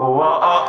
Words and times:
Hola, 0.00 0.62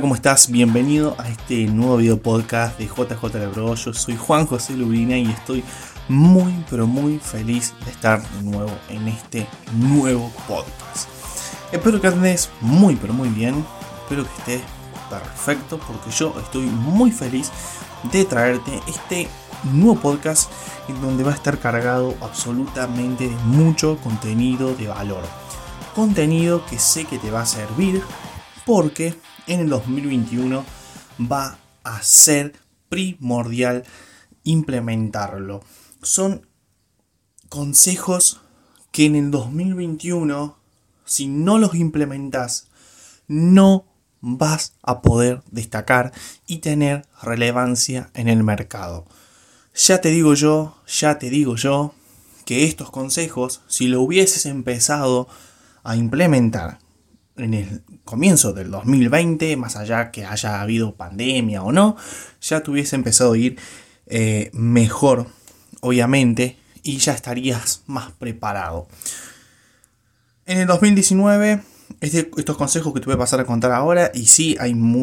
¿cómo 0.00 0.14
estás? 0.14 0.50
Bienvenido 0.50 1.14
a 1.18 1.28
este 1.28 1.66
nuevo 1.66 1.98
video 1.98 2.18
podcast 2.18 2.78
de 2.78 2.86
JJ 2.86 3.22
Lebro. 3.34 3.74
Yo 3.74 3.92
soy 3.92 4.16
Juan 4.16 4.46
José 4.46 4.72
Lubrina 4.72 5.18
y 5.18 5.30
estoy 5.30 5.62
muy, 6.08 6.64
pero 6.70 6.86
muy 6.86 7.18
feliz 7.18 7.74
de 7.84 7.90
estar 7.90 8.26
de 8.26 8.42
nuevo 8.44 8.72
en 8.88 9.08
este 9.08 9.46
nuevo 9.74 10.32
podcast. 10.48 11.10
Espero 11.70 12.00
que 12.00 12.06
andes 12.06 12.48
muy, 12.62 12.96
pero 12.96 13.12
muy 13.12 13.28
bien. 13.28 13.62
Espero 14.04 14.24
que 14.24 14.38
estés 14.38 14.62
perfecto 15.10 15.78
porque 15.86 16.10
yo 16.12 16.32
estoy 16.40 16.64
muy 16.64 17.10
feliz 17.10 17.52
de 18.10 18.24
traerte 18.24 18.80
este 18.86 19.28
nuevo 19.72 20.00
podcast 20.00 20.50
en 20.88 21.00
donde 21.00 21.24
va 21.24 21.32
a 21.32 21.34
estar 21.34 21.58
cargado 21.58 22.14
absolutamente 22.20 23.28
de 23.28 23.36
mucho 23.44 23.98
contenido 23.98 24.74
de 24.74 24.88
valor. 24.88 25.22
Contenido 25.94 26.64
que 26.66 26.78
sé 26.78 27.04
que 27.04 27.18
te 27.18 27.30
va 27.30 27.42
a 27.42 27.46
servir 27.46 28.02
porque 28.64 29.14
en 29.46 29.60
el 29.60 29.68
2021 29.68 30.64
va 31.20 31.58
a 31.84 32.02
ser 32.02 32.54
primordial 32.88 33.84
implementarlo. 34.44 35.62
Son 36.02 36.46
consejos 37.48 38.40
que 38.90 39.06
en 39.06 39.16
el 39.16 39.30
2021, 39.30 40.56
si 41.04 41.26
no 41.26 41.58
los 41.58 41.74
implementas, 41.74 42.68
no 43.28 43.84
vas 44.20 44.74
a 44.82 45.02
poder 45.02 45.42
destacar 45.50 46.12
y 46.46 46.58
tener 46.58 47.06
relevancia 47.22 48.10
en 48.14 48.28
el 48.28 48.42
mercado. 48.42 49.06
Ya 49.76 50.00
te 50.00 50.08
digo 50.08 50.32
yo, 50.32 50.74
ya 50.86 51.18
te 51.18 51.28
digo 51.28 51.56
yo, 51.56 51.92
que 52.46 52.64
estos 52.64 52.90
consejos, 52.90 53.60
si 53.66 53.88
lo 53.88 54.00
hubieses 54.00 54.46
empezado 54.46 55.28
a 55.84 55.96
implementar 55.96 56.78
en 57.36 57.52
el 57.52 57.82
comienzo 58.04 58.54
del 58.54 58.70
2020, 58.70 59.54
más 59.58 59.76
allá 59.76 60.10
que 60.10 60.24
haya 60.24 60.62
habido 60.62 60.94
pandemia 60.94 61.62
o 61.62 61.72
no, 61.72 61.96
ya 62.40 62.62
te 62.62 62.70
hubiese 62.70 62.96
empezado 62.96 63.34
a 63.34 63.38
ir 63.38 63.58
eh, 64.06 64.50
mejor, 64.54 65.26
obviamente, 65.80 66.56
y 66.82 66.96
ya 66.96 67.12
estarías 67.12 67.82
más 67.86 68.12
preparado. 68.12 68.88
En 70.46 70.56
el 70.56 70.66
2019, 70.68 71.60
este, 72.00 72.30
estos 72.38 72.56
consejos 72.56 72.94
que 72.94 73.00
te 73.00 73.06
voy 73.06 73.16
a 73.16 73.18
pasar 73.18 73.40
a 73.40 73.44
contar 73.44 73.72
ahora, 73.72 74.10
y 74.14 74.24
sí, 74.24 74.56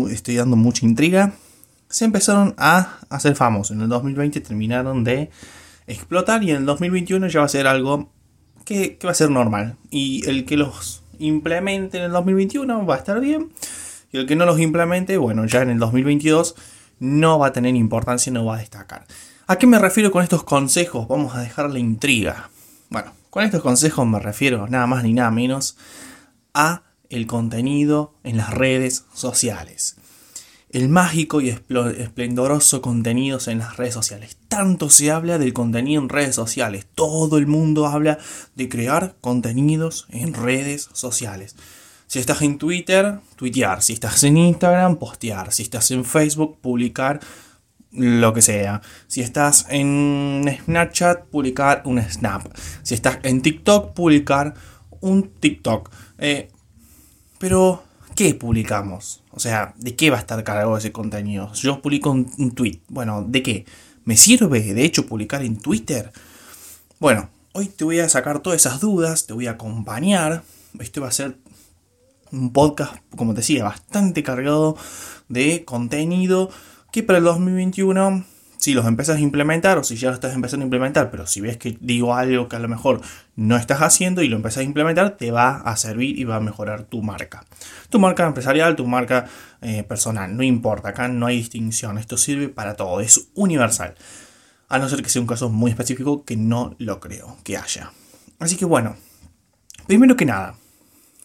estoy 0.10 0.36
dando 0.36 0.56
mucha 0.56 0.84
intriga, 0.84 1.36
se 1.94 2.06
empezaron 2.06 2.56
a 2.58 2.98
hacer 3.10 3.36
famosos. 3.36 3.78
En 3.78 3.84
el 3.84 3.88
2020 3.88 4.42
terminaron 4.42 5.04
de 5.04 5.30
explotar 5.86 6.42
y 6.42 6.50
en 6.50 6.58
el 6.58 6.66
2021 6.66 7.28
ya 7.28 7.42
va 7.42 7.46
a 7.46 7.50
ser 7.50 7.68
algo 7.68 8.10
que, 8.66 8.98
va 9.06 9.12
a 9.12 9.14
ser 9.14 9.30
normal. 9.30 9.76
Y 9.92 10.28
el 10.28 10.46
que 10.46 10.58
los 10.58 11.04
implemente 11.20 12.00
en 12.00 12.06
el 12.06 12.12
2021 12.12 12.88
va 12.88 12.96
a 12.96 12.98
estar 12.98 13.20
bien. 13.20 13.52
Y 14.12 14.18
el 14.18 14.26
que 14.26 14.36
no 14.36 14.48
los 14.48 14.60
implemente, 14.60 15.18
bueno, 15.18 15.46
ya 15.46 15.62
en 15.62 15.70
el 15.70 15.78
2022 15.78 16.56
no 16.98 17.38
va 17.38 17.48
a 17.48 17.54
tener 17.54 17.76
importancia 17.76 18.34
no 18.34 18.44
va 18.44 18.56
a 18.56 18.60
destacar. 18.60 19.06
¿A 19.46 19.58
qué 19.58 19.68
me 19.68 19.78
refiero 19.78 20.10
con 20.10 20.24
estos 20.24 20.44
consejos? 20.44 21.08
Vamos 21.08 21.36
a 21.36 21.42
dejar 21.42 21.70
la 21.70 21.78
intriga. 21.78 22.50
Bueno, 22.90 23.12
con 23.30 23.44
estos 23.44 23.62
consejos 23.62 24.08
me 24.08 24.18
refiero 24.18 24.68
nada 24.68 24.88
más 24.88 25.04
ni 25.04 25.14
nada 25.14 25.30
menos 25.30 25.78
a 26.56 26.82
el 27.10 27.28
contenido 27.28 28.16
en 28.24 28.38
las 28.38 28.52
redes 28.52 29.06
sociales 29.14 29.98
el 30.74 30.90
mágico 30.90 31.40
y 31.40 31.50
esplendoroso 31.50 32.82
contenidos 32.82 33.48
en 33.48 33.60
las 33.60 33.78
redes 33.78 33.94
sociales. 33.94 34.38
Tanto 34.48 34.90
se 34.90 35.12
habla 35.12 35.38
del 35.38 35.54
contenido 35.54 36.02
en 36.02 36.10
redes 36.10 36.34
sociales. 36.34 36.88
Todo 36.96 37.38
el 37.38 37.46
mundo 37.46 37.86
habla 37.86 38.18
de 38.56 38.70
crear 38.70 39.16
contenidos 39.22 40.08
en 40.10 40.34
redes 40.34 40.90
sociales. 40.94 41.56
Si 42.08 42.18
estás 42.18 42.42
en 42.42 42.58
Twitter, 42.58 43.20
tuitear. 43.36 43.84
Si 43.84 43.94
estás 43.94 44.24
en 44.24 44.36
Instagram, 44.36 44.98
postear. 44.98 45.54
Si 45.54 45.62
estás 45.62 45.92
en 45.92 46.04
Facebook, 46.04 46.58
publicar 46.60 47.20
lo 47.92 48.34
que 48.34 48.42
sea. 48.42 48.82
Si 49.08 49.22
estás 49.22 49.68
en 49.70 50.44
Snapchat, 50.66 51.26
publicar 51.26 51.84
un 51.86 52.02
Snap. 52.02 52.48
Si 52.82 52.96
estás 52.96 53.20
en 53.22 53.44
TikTok, 53.44 53.94
publicar 53.94 54.56
un 55.02 55.30
TikTok. 55.40 55.92
Eh, 56.18 56.50
pero 57.38 57.84
¿qué 58.16 58.34
publicamos? 58.36 59.24
O 59.32 59.40
sea, 59.40 59.74
¿de 59.78 59.96
qué 59.96 60.10
va 60.10 60.18
a 60.18 60.20
estar 60.20 60.44
cargado 60.44 60.78
ese 60.78 60.92
contenido? 60.92 61.52
Yo 61.54 61.82
publico 61.82 62.12
un, 62.12 62.52
tweet. 62.52 62.80
Bueno, 62.88 63.26
¿de 63.28 63.44
qué? 63.44 63.66
¿Me 64.06 64.18
sirve 64.18 64.62
de 64.62 64.84
hecho 64.84 65.06
publicar 65.06 65.44
en 65.44 65.58
Twitter? 65.58 66.12
Bueno, 67.00 67.30
hoy 67.54 67.68
te 67.68 67.84
voy 67.84 68.00
a 68.00 68.10
sacar 68.10 68.40
todas 68.40 68.62
esas 68.62 68.80
dudas, 68.80 69.26
te 69.26 69.34
voy 69.34 69.48
a 69.48 69.52
acompañar. 69.52 70.44
Este 70.80 71.00
va 71.00 71.08
a 71.08 71.12
ser 71.12 71.38
un 72.32 72.52
podcast, 72.52 72.96
como 73.16 73.34
te 73.34 73.42
decía, 73.42 73.64
bastante 73.64 74.24
cargado 74.24 74.76
de 75.30 75.64
contenido 75.66 76.50
que 76.92 77.04
para 77.04 77.20
el 77.20 77.24
2021 77.24 78.26
si 78.64 78.74
los 78.74 78.86
empiezas 78.86 79.18
a 79.18 79.20
implementar 79.20 79.78
o 79.78 79.84
si 79.84 79.98
ya 79.98 80.08
lo 80.08 80.14
estás 80.14 80.34
empezando 80.34 80.64
a 80.64 80.68
implementar, 80.68 81.12
pero 81.12 81.28
si 81.28 81.42
ves 81.42 81.58
que 81.58 81.78
digo 81.82 82.16
algo 82.16 82.48
que 82.48 82.56
a 82.56 82.60
lo 82.60 82.70
mejor 82.70 83.02
no 83.36 83.58
estás 83.58 83.82
haciendo 83.82 84.22
y 84.22 84.30
lo 84.30 84.38
empiezas 84.38 84.60
a 84.60 84.64
implementar, 84.64 85.18
te 85.18 85.32
va 85.32 85.58
a 85.58 85.76
servir 85.76 86.18
y 86.18 86.24
va 86.24 86.38
a 86.38 86.40
mejorar 86.40 86.86
tu 86.86 87.02
marca. 87.02 87.44
Tu 87.90 88.00
marca 88.00 88.26
empresarial, 88.26 88.78
tu 88.78 88.88
marca 88.88 89.26
eh, 89.62 89.84
personal, 89.84 90.38
no 90.38 90.44
importa, 90.44 90.88
acá 90.88 91.10
no 91.10 91.26
hay 91.26 91.40
distinción, 91.40 91.98
esto 91.98 92.16
sirve 92.16 92.48
para 92.48 92.76
todo, 92.76 93.02
es 93.02 93.28
universal. 93.34 93.96
A 94.70 94.80
no 94.80 94.88
ser 94.88 95.04
que 95.04 95.10
sea 95.10 95.22
un 95.22 95.28
caso 95.28 95.50
muy 95.50 95.70
específico 95.70 96.24
que 96.24 96.38
no 96.38 96.74
lo 96.80 97.02
creo 97.02 97.36
que 97.44 97.58
haya. 97.58 97.92
Así 98.40 98.56
que 98.56 98.64
bueno, 98.64 98.96
primero 99.88 100.16
que 100.16 100.24
nada, 100.24 100.56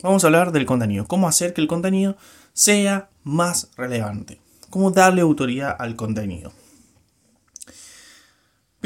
vamos 0.03 0.25
a 0.25 0.27
hablar 0.27 0.50
del 0.50 0.66
contenido. 0.66 1.06
Cómo 1.06 1.28
hacer 1.28 1.54
que 1.54 1.60
el 1.60 1.69
contenido 1.69 2.16
sea 2.53 3.10
más 3.22 3.71
relevante. 3.77 4.41
Cómo 4.71 4.91
darle 4.91 5.21
autoridad 5.21 5.77
al 5.78 5.94
contenido. 5.94 6.53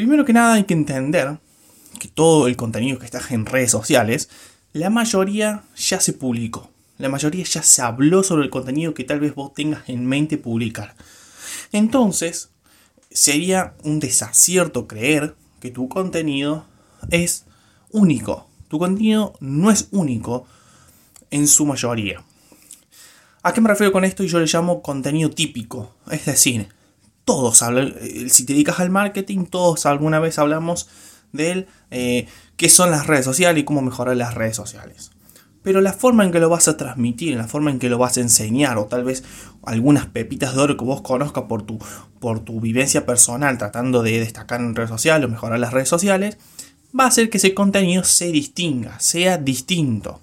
Primero 0.02 0.24
que 0.24 0.32
nada 0.32 0.54
hay 0.54 0.64
que 0.64 0.74
entender 0.74 1.38
que 2.00 2.08
todo 2.08 2.48
el 2.48 2.56
contenido 2.56 2.98
que 2.98 3.04
está 3.04 3.20
en 3.30 3.46
redes 3.46 3.70
sociales, 3.70 4.30
la 4.72 4.90
mayoría 4.90 5.62
ya 5.76 6.00
se 6.00 6.12
publicó. 6.12 6.68
La 6.98 7.08
mayoría 7.08 7.44
ya 7.44 7.62
se 7.62 7.82
habló 7.82 8.24
sobre 8.24 8.42
el 8.42 8.50
contenido 8.50 8.94
que 8.94 9.04
tal 9.04 9.20
vez 9.20 9.32
vos 9.36 9.54
tengas 9.54 9.88
en 9.88 10.04
mente 10.06 10.38
publicar. 10.38 10.96
Entonces, 11.70 12.50
sería 13.12 13.74
un 13.84 14.00
desacierto 14.00 14.88
creer 14.88 15.36
que 15.60 15.70
tu 15.70 15.88
contenido 15.88 16.66
es 17.12 17.44
único. 17.92 18.48
Tu 18.66 18.80
contenido 18.80 19.34
no 19.38 19.70
es 19.70 19.86
único 19.92 20.48
en 21.30 21.46
su 21.46 21.64
mayoría. 21.64 22.24
¿A 23.44 23.52
qué 23.52 23.60
me 23.60 23.68
refiero 23.68 23.92
con 23.92 24.04
esto? 24.04 24.24
Yo 24.24 24.40
le 24.40 24.46
llamo 24.46 24.82
contenido 24.82 25.30
típico. 25.30 25.94
Es 26.10 26.24
decir, 26.24 26.70
todos 27.24 27.62
hablan, 27.62 27.94
eh, 28.00 28.28
si 28.28 28.44
te 28.44 28.52
dedicas 28.52 28.80
al 28.80 28.90
marketing, 28.90 29.46
todos 29.46 29.86
alguna 29.86 30.18
vez 30.20 30.38
hablamos 30.38 30.88
de 31.32 31.66
eh, 31.90 32.26
qué 32.56 32.68
son 32.68 32.90
las 32.90 33.06
redes 33.06 33.24
sociales 33.24 33.62
y 33.62 33.64
cómo 33.64 33.82
mejorar 33.82 34.16
las 34.16 34.34
redes 34.34 34.56
sociales. 34.56 35.10
Pero 35.62 35.80
la 35.80 35.92
forma 35.92 36.24
en 36.24 36.32
que 36.32 36.40
lo 36.40 36.48
vas 36.48 36.66
a 36.66 36.76
transmitir, 36.76 37.36
la 37.36 37.46
forma 37.46 37.70
en 37.70 37.78
que 37.78 37.88
lo 37.88 37.96
vas 37.96 38.16
a 38.16 38.20
enseñar, 38.20 38.78
o 38.78 38.86
tal 38.86 39.04
vez 39.04 39.22
algunas 39.64 40.06
pepitas 40.06 40.54
de 40.54 40.60
oro 40.60 40.76
que 40.76 40.84
vos 40.84 41.02
conozcas 41.02 41.44
por 41.44 41.62
tu, 41.62 41.78
por 42.18 42.40
tu 42.40 42.60
vivencia 42.60 43.06
personal, 43.06 43.58
tratando 43.58 44.02
de 44.02 44.18
destacar 44.18 44.60
en 44.60 44.74
redes 44.74 44.90
sociales 44.90 45.26
o 45.26 45.30
mejorar 45.30 45.60
las 45.60 45.72
redes 45.72 45.88
sociales, 45.88 46.36
va 46.98 47.04
a 47.04 47.08
hacer 47.08 47.30
que 47.30 47.38
ese 47.38 47.54
contenido 47.54 48.02
se 48.02 48.32
distinga, 48.32 48.98
sea 48.98 49.38
distinto. 49.38 50.20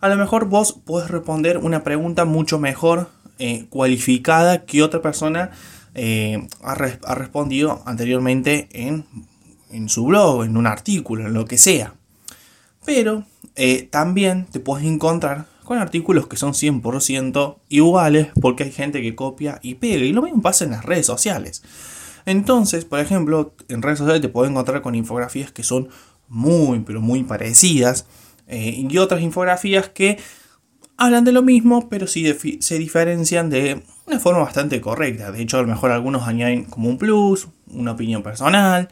A 0.00 0.08
lo 0.08 0.16
mejor 0.16 0.44
vos 0.44 0.72
podés 0.72 1.10
responder 1.10 1.58
una 1.58 1.82
pregunta 1.82 2.24
mucho 2.24 2.60
mejor 2.60 3.10
eh, 3.40 3.66
cualificada 3.68 4.64
que 4.64 4.82
otra 4.82 5.02
persona 5.02 5.50
eh, 6.00 6.46
ha, 6.62 6.74
respondido 6.76 7.82
anteriormente 7.84 8.68
en, 8.72 9.88
su 9.88 10.06
blog, 10.06 10.44
en 10.44 10.56
un 10.56 10.68
artículo, 10.68 11.26
en 11.26 11.34
lo 11.34 11.44
que 11.44 11.58
sea. 11.58 11.94
Pero 12.84 13.24
eh, 13.56 13.88
también 13.90 14.46
te 14.46 14.60
puedes 14.60 14.86
encontrar 14.86 15.46
con 15.64 15.78
artículos 15.78 16.28
que 16.28 16.36
son 16.36 16.52
100% 16.52 17.56
iguales 17.68 18.28
porque 18.40 18.62
hay 18.62 18.70
gente 18.70 19.02
que 19.02 19.16
copia 19.16 19.58
y 19.60 19.74
pega. 19.74 19.96
Y 20.04 20.12
lo 20.12 20.22
mismo 20.22 20.40
pasa 20.40 20.64
en 20.64 20.70
las 20.70 20.84
redes 20.84 21.06
sociales. 21.06 21.64
Entonces, 22.26 22.84
por 22.84 23.00
ejemplo, 23.00 23.54
en 23.68 23.82
redes 23.82 23.98
sociales 23.98 24.22
te 24.22 24.28
puedes 24.28 24.52
encontrar 24.52 24.82
con 24.82 24.94
infografías 24.94 25.50
que 25.50 25.64
son 25.64 25.88
muy, 26.28 26.78
pero 26.80 27.00
muy 27.00 27.24
parecidas. 27.24 28.06
Eh, 28.46 28.86
y 28.88 28.98
otras 28.98 29.20
infografías 29.20 29.88
que 29.88 30.18
hablan 30.98 31.24
de 31.24 31.32
lo 31.32 31.42
mismo, 31.42 31.88
pero 31.88 32.06
sí 32.06 32.26
se 32.60 32.78
diferencian 32.78 33.48
de 33.48 33.82
una 34.06 34.18
forma 34.18 34.40
bastante 34.40 34.80
correcta. 34.80 35.30
De 35.30 35.40
hecho, 35.40 35.58
a 35.58 35.62
lo 35.62 35.68
mejor 35.68 35.92
algunos 35.92 36.26
añaden 36.26 36.64
como 36.64 36.88
un 36.88 36.98
plus, 36.98 37.48
una 37.68 37.92
opinión 37.92 38.22
personal, 38.22 38.88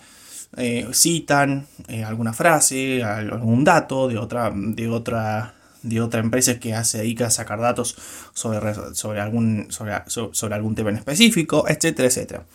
eh, 0.56 0.88
citan 0.94 1.66
eh, 1.88 2.04
alguna 2.04 2.32
frase, 2.32 3.02
algún 3.02 3.64
dato 3.64 4.06
de 4.08 4.18
otra, 4.18 4.52
de 4.54 4.88
otra, 4.88 5.54
de 5.82 6.00
otra 6.00 6.20
empresa 6.20 6.60
que 6.60 6.72
se 6.84 6.98
dedica 6.98 7.26
a 7.26 7.30
sacar 7.30 7.60
datos 7.60 7.96
sobre, 8.32 8.72
sobre, 8.94 9.20
algún, 9.20 9.66
sobre, 9.70 9.94
sobre 10.06 10.54
algún 10.54 10.76
tema 10.76 10.90
en 10.90 10.96
específico, 10.96 11.66
etcétera, 11.68 12.06
etcétera. 12.06 12.46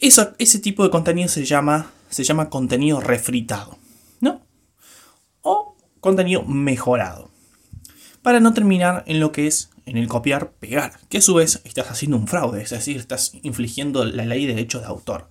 ese 0.00 0.58
tipo 0.58 0.82
de 0.82 0.90
contenido 0.90 1.28
se 1.28 1.44
llama, 1.44 1.92
se 2.08 2.24
llama 2.24 2.50
contenido 2.50 3.00
refritado, 3.00 3.78
¿no? 4.20 4.42
O 5.42 5.76
contenido 6.00 6.42
mejorado. 6.42 7.33
Para 8.24 8.40
no 8.40 8.54
terminar 8.54 9.04
en 9.06 9.20
lo 9.20 9.32
que 9.32 9.46
es 9.46 9.68
en 9.84 9.98
el 9.98 10.08
copiar, 10.08 10.52
pegar, 10.52 10.94
que 11.10 11.18
a 11.18 11.20
su 11.20 11.34
vez 11.34 11.60
estás 11.64 11.90
haciendo 11.90 12.16
un 12.16 12.26
fraude, 12.26 12.62
es 12.62 12.70
decir, 12.70 12.96
estás 12.96 13.32
infligiendo 13.42 14.02
la 14.06 14.24
ley 14.24 14.46
de 14.46 14.54
derechos 14.54 14.80
de 14.80 14.88
autor. 14.88 15.28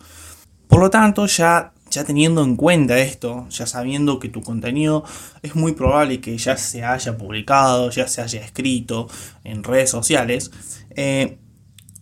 Por 0.67 0.79
lo 0.79 0.91
tanto, 0.91 1.25
ya, 1.25 1.73
ya 1.89 2.03
teniendo 2.03 2.43
en 2.43 2.55
cuenta 2.55 2.99
esto, 2.99 3.47
ya 3.49 3.65
sabiendo 3.65 4.19
que 4.19 4.29
tu 4.29 4.43
contenido 4.43 5.03
es 5.41 5.55
muy 5.55 5.71
probable 5.71 6.21
que 6.21 6.37
ya 6.37 6.55
se 6.55 6.83
haya 6.83 7.17
publicado, 7.17 7.89
ya 7.89 8.07
se 8.07 8.21
haya 8.21 8.41
escrito 8.41 9.07
en 9.43 9.63
redes 9.63 9.89
sociales, 9.89 10.51
eh, 10.91 11.39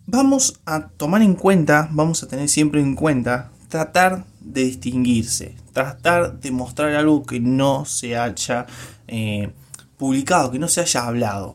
vamos 0.04 0.60
a 0.66 0.88
tomar 0.88 1.22
en 1.22 1.36
cuenta, 1.36 1.88
vamos 1.90 2.22
a 2.22 2.28
tener 2.28 2.50
siempre 2.50 2.82
en 2.82 2.96
cuenta, 2.96 3.50
tratar 3.68 4.26
de 4.40 4.64
distinguirse, 4.64 5.56
tratar 5.72 6.38
de 6.38 6.50
mostrar 6.50 6.92
algo 6.92 7.24
que 7.24 7.40
no 7.40 7.86
se 7.86 8.18
haya 8.18 8.66
eh, 9.08 9.52
publicado, 10.02 10.50
que 10.50 10.58
no 10.58 10.66
se 10.66 10.80
haya 10.80 11.06
hablado. 11.06 11.54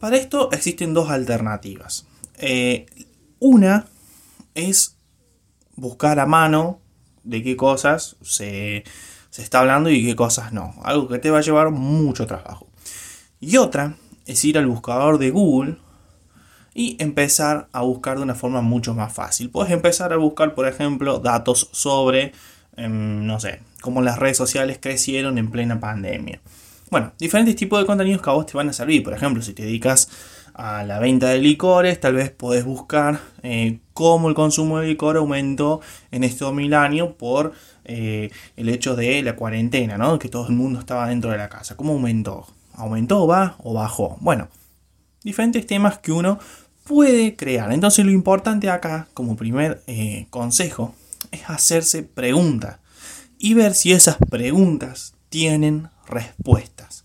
Para 0.00 0.16
esto 0.16 0.50
existen 0.50 0.92
dos 0.92 1.08
alternativas. 1.08 2.04
Eh, 2.36 2.86
una 3.38 3.86
es 4.56 4.96
buscar 5.76 6.18
a 6.18 6.26
mano 6.26 6.80
de 7.22 7.44
qué 7.44 7.56
cosas 7.56 8.16
se, 8.22 8.82
se 9.30 9.42
está 9.42 9.60
hablando 9.60 9.88
y 9.88 10.04
qué 10.04 10.16
cosas 10.16 10.52
no. 10.52 10.74
Algo 10.82 11.06
que 11.06 11.20
te 11.20 11.30
va 11.30 11.38
a 11.38 11.42
llevar 11.42 11.70
mucho 11.70 12.26
trabajo. 12.26 12.66
Y 13.38 13.56
otra 13.56 13.94
es 14.24 14.44
ir 14.44 14.58
al 14.58 14.66
buscador 14.66 15.18
de 15.18 15.30
Google 15.30 15.78
y 16.74 16.96
empezar 16.98 17.68
a 17.70 17.82
buscar 17.82 18.16
de 18.16 18.24
una 18.24 18.34
forma 18.34 18.62
mucho 18.62 18.94
más 18.94 19.12
fácil. 19.12 19.48
Puedes 19.48 19.70
empezar 19.70 20.12
a 20.12 20.16
buscar, 20.16 20.56
por 20.56 20.66
ejemplo, 20.66 21.20
datos 21.20 21.68
sobre, 21.70 22.32
em, 22.76 23.24
no 23.24 23.38
sé, 23.38 23.60
cómo 23.80 24.02
las 24.02 24.18
redes 24.18 24.38
sociales 24.38 24.78
crecieron 24.82 25.38
en 25.38 25.52
plena 25.52 25.78
pandemia. 25.78 26.40
Bueno, 26.88 27.12
diferentes 27.18 27.56
tipos 27.56 27.80
de 27.80 27.86
contenidos 27.86 28.22
que 28.22 28.30
a 28.30 28.34
vos 28.34 28.46
te 28.46 28.56
van 28.56 28.68
a 28.68 28.72
servir. 28.72 29.02
Por 29.02 29.12
ejemplo, 29.12 29.42
si 29.42 29.54
te 29.54 29.64
dedicas 29.64 30.08
a 30.54 30.84
la 30.84 31.00
venta 31.00 31.28
de 31.28 31.38
licores, 31.38 31.98
tal 32.00 32.14
vez 32.14 32.30
podés 32.30 32.64
buscar 32.64 33.20
eh, 33.42 33.80
cómo 33.92 34.28
el 34.28 34.36
consumo 34.36 34.78
de 34.78 34.86
licor 34.86 35.16
aumentó 35.16 35.80
en 36.12 36.22
estos 36.22 36.54
mil 36.54 36.72
años 36.74 37.10
por 37.18 37.52
eh, 37.84 38.30
el 38.56 38.68
hecho 38.68 38.94
de 38.94 39.20
la 39.22 39.34
cuarentena, 39.34 39.98
¿no? 39.98 40.18
Que 40.18 40.28
todo 40.28 40.46
el 40.46 40.54
mundo 40.54 40.78
estaba 40.78 41.08
dentro 41.08 41.30
de 41.30 41.38
la 41.38 41.48
casa. 41.48 41.76
¿Cómo 41.76 41.94
aumentó? 41.94 42.46
¿Aumentó, 42.74 43.26
va 43.26 43.56
o 43.58 43.74
bajó? 43.74 44.16
Bueno, 44.20 44.48
diferentes 45.24 45.66
temas 45.66 45.98
que 45.98 46.12
uno 46.12 46.38
puede 46.84 47.34
crear. 47.34 47.72
Entonces 47.72 48.04
lo 48.06 48.12
importante 48.12 48.70
acá, 48.70 49.08
como 49.12 49.36
primer 49.36 49.82
eh, 49.88 50.26
consejo, 50.30 50.94
es 51.32 51.50
hacerse 51.50 52.04
preguntas 52.04 52.78
y 53.38 53.54
ver 53.54 53.74
si 53.74 53.92
esas 53.92 54.16
preguntas 54.30 55.15
tienen 55.36 55.90
respuestas. 56.06 57.04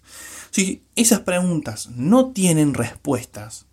Si 0.51 0.83
esas 0.95 1.19
preguntas 1.19 1.89
no 1.97 2.31
tienen 2.31 2.73
respuestas, 2.73 3.65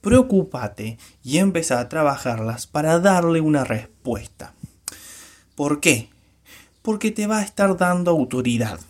preocúpate 0.00 0.96
y 1.22 1.36
empieza 1.36 1.78
a 1.78 1.90
trabajarlas 1.90 2.66
para 2.66 3.00
darle 3.00 3.42
una 3.42 3.64
respuesta. 3.64 4.54
¿Por 5.54 5.80
qué? 5.80 6.08
Porque 6.80 7.10
te 7.10 7.26
va 7.26 7.40
a 7.40 7.42
estar 7.42 7.76
dando 7.76 8.10
autoridad 8.10 8.80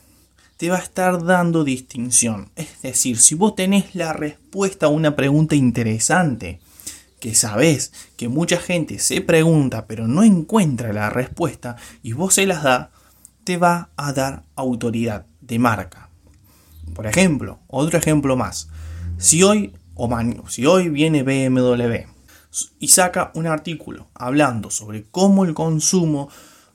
te 0.56 0.70
va 0.70 0.76
a 0.76 0.82
estar 0.82 1.24
dando 1.24 1.62
distinción. 1.62 2.50
Es 2.56 2.82
decir, 2.82 3.18
si 3.18 3.36
vos 3.36 3.54
tenés 3.54 3.94
la 3.94 4.12
respuesta 4.12 4.86
a 4.86 4.88
una 4.88 5.14
pregunta 5.14 5.54
interesante, 5.54 6.58
que 7.20 7.36
sabés 7.36 7.92
que 8.16 8.28
mucha 8.28 8.58
gente 8.58 8.98
se 8.98 9.20
pregunta 9.20 9.86
pero 9.86 10.08
no 10.08 10.24
encuentra 10.24 10.92
la 10.92 11.10
respuesta 11.10 11.76
y 12.02 12.12
vos 12.12 12.34
se 12.34 12.46
las 12.46 12.64
da, 12.64 12.90
te 13.48 13.56
va 13.56 13.88
a 13.96 14.12
dar 14.12 14.44
autoridad 14.56 15.24
de 15.40 15.58
marca. 15.58 16.10
Por 16.94 17.06
ejemplo, 17.06 17.60
otro 17.66 17.98
ejemplo 17.98 18.36
más. 18.36 18.68
Si 19.16 19.42
hoy, 19.42 19.72
o 19.94 20.10
si 20.48 20.66
hoy 20.66 20.90
viene 20.90 21.22
BMW 21.22 22.04
y 22.78 22.88
saca 22.88 23.32
un 23.34 23.46
artículo 23.46 24.08
hablando 24.12 24.70
sobre 24.70 25.04
cómo 25.04 25.46
el 25.46 25.54
consumo 25.54 26.28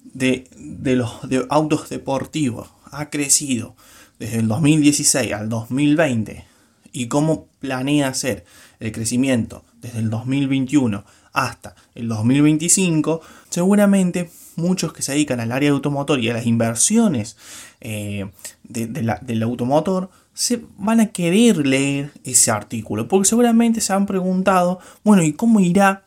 de, 0.04 0.50
de 0.56 0.96
los 0.96 1.30
de 1.30 1.46
autos 1.52 1.90
deportivos 1.90 2.72
ha 2.86 3.12
crecido 3.12 3.76
desde 4.18 4.40
el 4.40 4.48
2016 4.48 5.32
al 5.32 5.50
2020 5.50 6.44
y 6.92 7.08
cómo 7.08 7.50
planea 7.60 8.08
hacer 8.08 8.46
el 8.84 8.92
crecimiento 8.92 9.64
desde 9.82 10.00
el 10.00 10.10
2021 10.10 11.04
hasta 11.32 11.76
el 11.96 12.08
2025, 12.08 13.22
seguramente 13.50 14.30
muchos 14.56 14.94
que 14.94 15.02
se 15.02 15.14
dedican 15.14 15.40
al 15.40 15.52
área 15.52 15.70
de 15.70 15.76
automotor 15.76 16.20
y 16.20 16.30
a 16.30 16.34
las 16.34 16.46
inversiones 16.46 17.38
eh, 17.82 18.30
del 18.64 19.44
automotor 19.44 20.10
se 20.34 20.62
van 20.78 21.00
a 21.00 21.08
querer 21.08 21.66
leer 21.66 22.12
ese 22.24 22.52
artículo, 22.52 23.08
porque 23.08 23.30
seguramente 23.30 23.82
se 23.82 23.94
han 23.94 24.06
preguntado, 24.06 24.80
bueno, 25.04 25.24
¿y 25.24 25.34
cómo 25.34 25.60
irá 25.60 26.04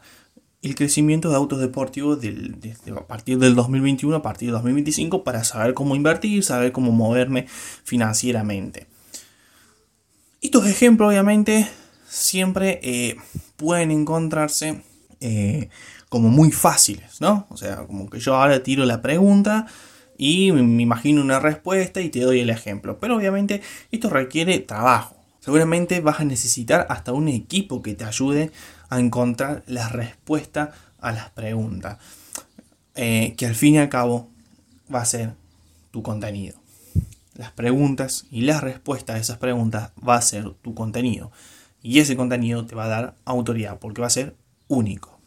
el 0.62 0.75
crecimiento 0.75 1.31
de 1.31 1.37
autos 1.37 1.61
deportivos 1.61 2.19
a 2.96 3.06
partir 3.06 3.38
del 3.38 3.55
2021 3.55 4.17
a 4.17 4.22
partir 4.22 4.49
del 4.49 4.55
2025 4.55 5.22
para 5.22 5.44
saber 5.44 5.75
cómo 5.75 5.94
invertir, 5.94 6.43
saber 6.43 6.72
cómo 6.72 6.90
moverme 6.93 7.46
financieramente. 7.84 8.87
Estos 10.40 10.67
ejemplos 10.67 11.08
obviamente 11.08 11.69
siempre 12.08 12.81
eh, 12.82 13.17
pueden 13.56 13.91
encontrarse 13.91 14.82
eh, 15.20 15.69
como 16.08 16.29
muy 16.29 16.53
fáciles, 16.53 17.20
¿no? 17.20 17.47
O 17.50 17.56
sea, 17.56 17.87
como 17.87 18.08
que 18.08 18.20
yo 18.20 18.35
ahora 18.35 18.62
tiro 18.62 18.85
la 18.85 19.03
pregunta 19.03 19.67
y 20.19 20.53
me 20.53 20.82
imagino 20.82 21.20
una 21.20 21.41
respuesta 21.41 22.00
y 22.00 22.08
te 22.08 22.20
doy 22.20 22.41
el 22.41 22.50
ejemplo. 22.50 22.99
Pero 22.99 23.17
obviamente 23.17 23.62
esto 23.91 24.08
requiere 24.08 24.58
trabajo. 24.61 25.17
Seguramente 25.41 26.00
vas 26.00 26.20
a 26.20 26.25
necesitar 26.25 26.87
hasta 26.91 27.12
un 27.12 27.29
equipo 27.29 27.82
que 27.82 27.94
te 27.94 28.05
ayude 28.05 28.50
a 28.88 28.99
encontrar 28.99 29.62
la 29.67 29.88
respuesta 29.88 30.73
a 31.00 31.12
las 31.12 31.31
preguntas. 31.31 31.99
Eh, 32.94 33.35
que 33.37 33.47
al 33.47 33.55
fin 33.55 33.75
y 33.75 33.79
al 33.79 33.88
cabo 33.88 34.31
va 34.93 35.03
a 35.03 35.05
ser 35.05 35.35
tu 35.91 36.03
contenido. 36.03 36.58
Las 37.35 37.53
preguntas 37.53 38.26
y 38.31 38.41
las 38.43 38.62
respuestas 38.62 39.17
a 39.17 39.19
esas 39.19 39.38
preguntas 39.38 39.93
va 40.06 40.17
a 40.17 40.23
ser 40.23 40.50
tu 40.62 40.75
contenido. 40.75 41.31
Y 41.86 42.00
ese 42.00 42.16
contenido 42.16 42.66
te 42.66 42.74
va 42.74 42.86
a 42.86 42.88
dar 42.88 43.14
autoridad 43.24 43.78
porque 43.78 44.00
va 44.00 44.08
a 44.08 44.10
ser 44.10 44.34
único. 44.66 45.20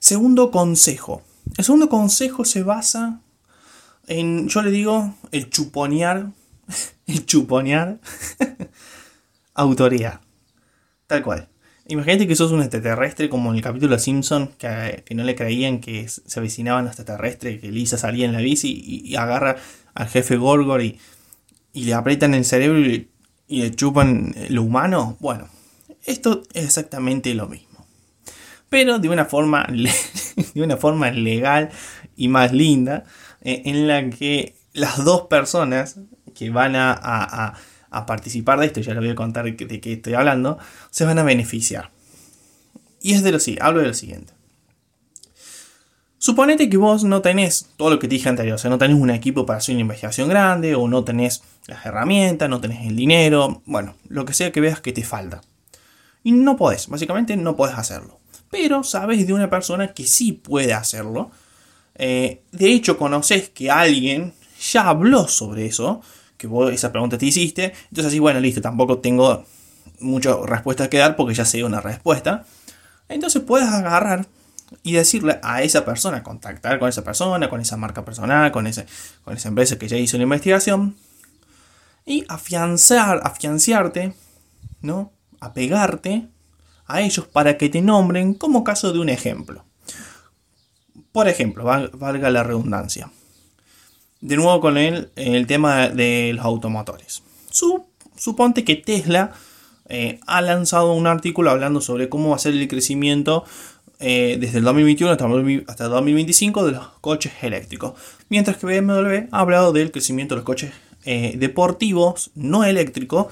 Segundo 0.00 0.50
consejo. 0.50 1.22
El 1.56 1.64
segundo 1.64 1.88
consejo 1.88 2.44
se 2.44 2.64
basa 2.64 3.20
en, 4.08 4.48
yo 4.48 4.60
le 4.62 4.72
digo, 4.72 5.14
el 5.30 5.50
chuponear, 5.50 6.32
el 7.06 7.24
chuponear 7.26 8.00
autoridad. 9.54 10.20
Tal 11.06 11.22
cual. 11.22 11.48
Imagínate 11.86 12.26
que 12.26 12.34
sos 12.34 12.50
un 12.50 12.62
extraterrestre 12.62 13.28
como 13.28 13.50
en 13.50 13.58
el 13.58 13.62
capítulo 13.62 13.96
Simpson, 13.96 14.50
que, 14.58 15.04
no 15.14 15.22
le 15.22 15.36
creían 15.36 15.78
que 15.78 16.08
se 16.08 16.40
avecinaban 16.40 16.86
los 16.86 16.94
extraterrestres, 16.94 17.60
que 17.60 17.70
Lisa 17.70 17.98
salía 17.98 18.26
en 18.26 18.32
la 18.32 18.40
bici 18.40 18.82
y, 18.84 19.14
agarra 19.14 19.58
al 19.94 20.08
jefe 20.08 20.38
Gorgor 20.38 20.82
y, 20.82 20.98
le 21.72 21.94
aprietan 21.94 22.34
el 22.34 22.44
cerebro 22.44 22.80
y, 22.80 23.08
le 23.46 23.70
chupan 23.76 24.34
lo 24.48 24.64
humano. 24.64 25.16
Bueno, 25.20 25.48
esto 26.04 26.42
es 26.52 26.64
exactamente 26.64 27.34
lo 27.34 27.48
mismo. 27.48 27.86
Pero 28.68 28.98
de 28.98 29.08
una 29.08 29.24
forma, 29.24 29.66
de 30.54 30.62
una 30.62 30.76
forma 30.76 31.10
legal 31.10 31.70
y 32.16 32.28
más 32.28 32.52
linda, 32.52 33.04
eh, 33.42 33.62
en 33.66 33.86
la 33.88 34.10
que 34.10 34.56
las 34.72 35.04
dos 35.04 35.22
personas 35.22 35.98
que 36.34 36.50
van 36.50 36.74
a 36.76 37.54
a 37.94 38.06
participar 38.06 38.58
de 38.58 38.66
esto, 38.66 38.80
ya 38.80 38.92
les 38.92 39.02
voy 39.02 39.10
a 39.10 39.14
contar 39.14 39.44
de 39.44 39.80
qué 39.80 39.92
estoy 39.92 40.14
hablando, 40.14 40.58
se 40.90 41.04
van 41.04 41.18
a 41.18 41.22
beneficiar. 41.22 41.90
Y 43.00 43.14
es 43.14 43.22
de 43.22 43.32
lo 43.32 43.38
siguiente, 43.38 43.64
hablo 43.64 43.80
de 43.80 43.88
lo 43.88 43.94
siguiente. 43.94 44.32
Suponete 46.18 46.68
que 46.68 46.76
vos 46.76 47.04
no 47.04 47.22
tenés 47.22 47.70
todo 47.76 47.90
lo 47.90 47.98
que 47.98 48.08
te 48.08 48.16
dije 48.16 48.28
anterior, 48.28 48.56
o 48.56 48.58
sea, 48.58 48.70
no 48.70 48.78
tenés 48.78 48.96
un 48.98 49.10
equipo 49.10 49.46
para 49.46 49.58
hacer 49.58 49.74
una 49.74 49.82
investigación 49.82 50.28
grande, 50.28 50.74
o 50.74 50.88
no 50.88 51.04
tenés 51.04 51.42
las 51.66 51.86
herramientas, 51.86 52.48
no 52.48 52.60
tenés 52.60 52.86
el 52.86 52.96
dinero, 52.96 53.62
bueno, 53.66 53.94
lo 54.08 54.24
que 54.24 54.32
sea 54.32 54.50
que 54.50 54.60
veas 54.60 54.80
que 54.80 54.92
te 54.92 55.04
falta. 55.04 55.42
Y 56.24 56.32
no 56.32 56.56
podés, 56.56 56.88
básicamente 56.88 57.36
no 57.36 57.54
podés 57.54 57.78
hacerlo. 57.78 58.18
Pero 58.50 58.82
sabes 58.82 59.26
de 59.26 59.32
una 59.32 59.48
persona 59.48 59.92
que 59.92 60.06
sí 60.06 60.32
puede 60.32 60.74
hacerlo. 60.74 61.30
Eh, 61.94 62.42
de 62.50 62.72
hecho, 62.72 62.98
conoces 62.98 63.50
que 63.50 63.70
alguien 63.70 64.34
ya 64.58 64.88
habló 64.88 65.28
sobre 65.28 65.66
eso 65.66 66.00
que 66.36 66.46
vos 66.46 66.72
esa 66.72 66.92
pregunta 66.92 67.18
te 67.18 67.26
hiciste. 67.26 67.72
Entonces 67.84 68.06
así, 68.06 68.18
bueno, 68.18 68.40
listo, 68.40 68.60
tampoco 68.60 68.98
tengo 68.98 69.44
muchas 70.00 70.36
respuestas 70.44 70.88
que 70.88 70.98
dar 70.98 71.16
porque 71.16 71.34
ya 71.34 71.44
sé 71.44 71.64
una 71.64 71.80
respuesta. 71.80 72.44
Entonces 73.08 73.42
puedes 73.42 73.68
agarrar 73.68 74.26
y 74.82 74.92
decirle 74.92 75.38
a 75.42 75.62
esa 75.62 75.84
persona, 75.84 76.22
contactar 76.22 76.78
con 76.78 76.88
esa 76.88 77.04
persona, 77.04 77.48
con 77.48 77.60
esa 77.60 77.76
marca 77.76 78.04
personal, 78.04 78.50
con, 78.50 78.66
ese, 78.66 78.86
con 79.24 79.36
esa 79.36 79.48
empresa 79.48 79.78
que 79.78 79.88
ya 79.88 79.96
hizo 79.96 80.16
la 80.16 80.24
investigación 80.24 80.96
y 82.04 82.24
afianzar, 82.28 83.20
afianciarte, 83.24 84.14
¿no? 84.80 85.12
Apegarte 85.44 86.28
a 86.86 87.00
ellos 87.00 87.26
para 87.26 87.56
que 87.56 87.68
te 87.68 87.82
nombren 87.82 88.34
como 88.34 88.64
caso 88.64 88.92
de 88.92 88.98
un 88.98 89.08
ejemplo. 89.08 89.64
Por 91.12 91.28
ejemplo, 91.28 91.64
valga 91.64 92.30
la 92.30 92.42
redundancia. 92.42 93.10
De 94.20 94.36
nuevo 94.36 94.60
con 94.60 94.78
el, 94.78 95.10
el 95.16 95.46
tema 95.46 95.88
de 95.88 96.32
los 96.34 96.44
automotores. 96.44 97.22
suponte 98.16 98.64
que 98.64 98.76
Tesla 98.76 99.32
eh, 99.88 100.18
ha 100.26 100.40
lanzado 100.40 100.94
un 100.94 101.06
artículo 101.06 101.50
hablando 101.50 101.80
sobre 101.80 102.08
cómo 102.08 102.30
va 102.30 102.36
a 102.36 102.38
ser 102.38 102.54
el 102.54 102.68
crecimiento 102.68 103.44
eh, 104.00 104.38
desde 104.40 104.58
el 104.58 104.64
2021 104.64 105.12
hasta, 105.12 105.84
el 105.84 105.90
2025 105.90 106.66
de 106.66 106.72
los 106.72 106.88
coches 107.00 107.32
eléctricos. 107.42 107.92
Mientras 108.28 108.56
que 108.56 108.66
BMW 108.66 109.28
ha 109.30 109.40
hablado 109.40 109.72
del 109.72 109.92
crecimiento 109.92 110.34
de 110.34 110.38
los 110.38 110.44
coches 110.44 110.72
eh, 111.04 111.34
deportivos 111.36 112.30
no 112.34 112.64
eléctricos 112.64 113.26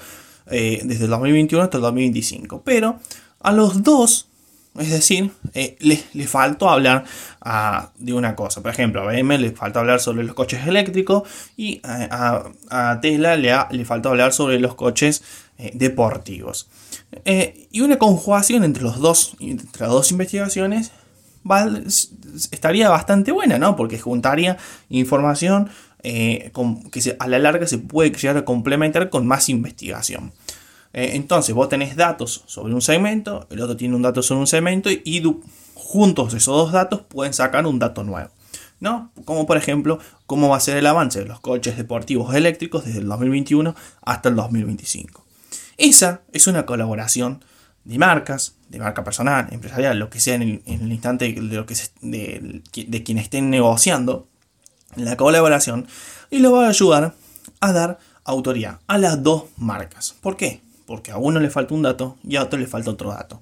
desde 0.45 1.05
el 1.05 1.09
2021 1.09 1.63
hasta 1.63 1.77
el 1.77 1.83
2025. 1.83 2.61
Pero 2.63 2.99
a 3.39 3.51
los 3.51 3.83
dos 3.83 4.27
es 4.79 4.89
decir, 4.89 5.29
eh, 5.53 5.77
le, 5.79 6.27
faltó 6.27 6.67
hablar 6.67 7.03
ah, 7.41 7.91
de 7.99 8.13
una 8.13 8.35
cosa. 8.35 8.61
Por 8.61 8.71
ejemplo, 8.71 9.01
a 9.01 9.05
BMW 9.05 9.33
le 9.33 9.51
faltó 9.51 9.79
hablar 9.79 9.99
sobre 9.99 10.23
los 10.23 10.33
coches 10.33 10.65
eléctricos 10.65 11.23
y 11.55 11.73
eh, 11.75 12.09
a, 12.09 12.99
Tesla 12.99 13.35
le, 13.35 13.53
le, 13.69 13.85
faltó 13.85 14.09
hablar 14.09 14.33
sobre 14.33 14.59
los 14.59 14.73
coches 14.73 15.23
eh, 15.59 15.71
deportivos. 15.75 16.69
y 17.23 17.81
una 17.81 17.99
conjugación 17.99 18.63
entre, 18.63 18.81
los 18.81 18.99
dos, 18.99 19.35
entre 19.39 19.81
las 19.81 19.89
dos 19.89 20.11
investigaciones 20.11 20.91
estaría 22.51 22.89
bastante 22.89 23.31
buena, 23.31 23.59
¿no? 23.59 23.75
Porque 23.75 23.99
juntaría 23.99 24.57
información 24.89 25.69
que 26.03 27.15
a 27.17 27.27
la 27.27 27.39
larga 27.39 27.65
se 27.65 27.77
puede 27.77 28.11
llegar 28.11 28.37
a 28.37 28.45
complementar 28.45 29.09
con 29.09 29.25
más 29.25 29.47
investigación. 29.49 30.33
Eh, 30.93 31.11
entonces 31.13 31.55
vos 31.55 31.69
tenés 31.69 31.95
datos 31.95 32.43
sobre 32.45 32.73
un 32.73 32.81
segmento, 32.81 33.47
el 33.49 33.61
otro 33.61 33.75
tiene 33.75 33.95
un 33.95 34.01
dato 34.03 34.21
sobre 34.21 34.41
un 34.41 34.47
segmento 34.47 34.91
y, 34.91 35.23
juntos 35.73 36.33
esos 36.33 36.55
dos 36.55 36.71
datos 36.71 37.01
pueden 37.01 37.33
sacar 37.33 37.65
un 37.65 37.79
dato 37.79 38.03
nuevo. 38.03 38.29
¿no? 38.79 39.11
Como 39.23 39.45
por 39.45 39.57
ejemplo, 39.57 39.99
cómo 40.25 40.49
va 40.49 40.57
a 40.57 40.59
ser 40.59 40.75
el 40.77 40.85
avance 40.85 41.19
de 41.19 41.25
los 41.25 41.39
coches 41.39 41.77
deportivos 41.77 42.35
eléctricos 42.35 42.83
desde 42.83 42.99
el 42.99 43.07
2021 43.07 43.75
hasta 44.01 44.29
el 44.29 44.35
2025. 44.35 45.23
Esa 45.77 46.21
es 46.33 46.47
una 46.47 46.65
colaboración 46.65 47.43
de 47.85 47.97
marcas, 47.97 48.55
de 48.69 48.79
marca 48.79 49.03
personal, 49.03 49.47
empresarial, 49.51 49.97
lo 49.99 50.09
que 50.09 50.19
sea 50.19 50.35
en 50.35 50.61
el, 50.65 50.91
instante 50.91 51.31
de, 51.31 51.41
lo 51.41 51.65
que 51.65 51.75
de, 52.01 52.61
de 52.87 53.03
quien 53.03 53.17
estén 53.17 53.49
negociando 53.49 54.27
la 54.95 55.17
colaboración 55.17 55.87
y 56.29 56.39
lo 56.39 56.51
va 56.51 56.65
a 56.65 56.69
ayudar 56.69 57.15
a 57.59 57.73
dar 57.73 57.99
autoría 58.23 58.79
a 58.87 58.97
las 58.97 59.21
dos 59.23 59.45
marcas. 59.57 60.15
¿Por 60.21 60.37
qué? 60.37 60.61
porque 60.85 61.11
a 61.11 61.17
uno 61.17 61.39
le 61.39 61.49
falta 61.49 61.73
un 61.73 61.81
dato 61.81 62.17
y 62.23 62.35
a 62.35 62.43
otro 62.43 62.59
le 62.59 62.67
falta 62.67 62.91
otro 62.91 63.09
dato. 63.11 63.41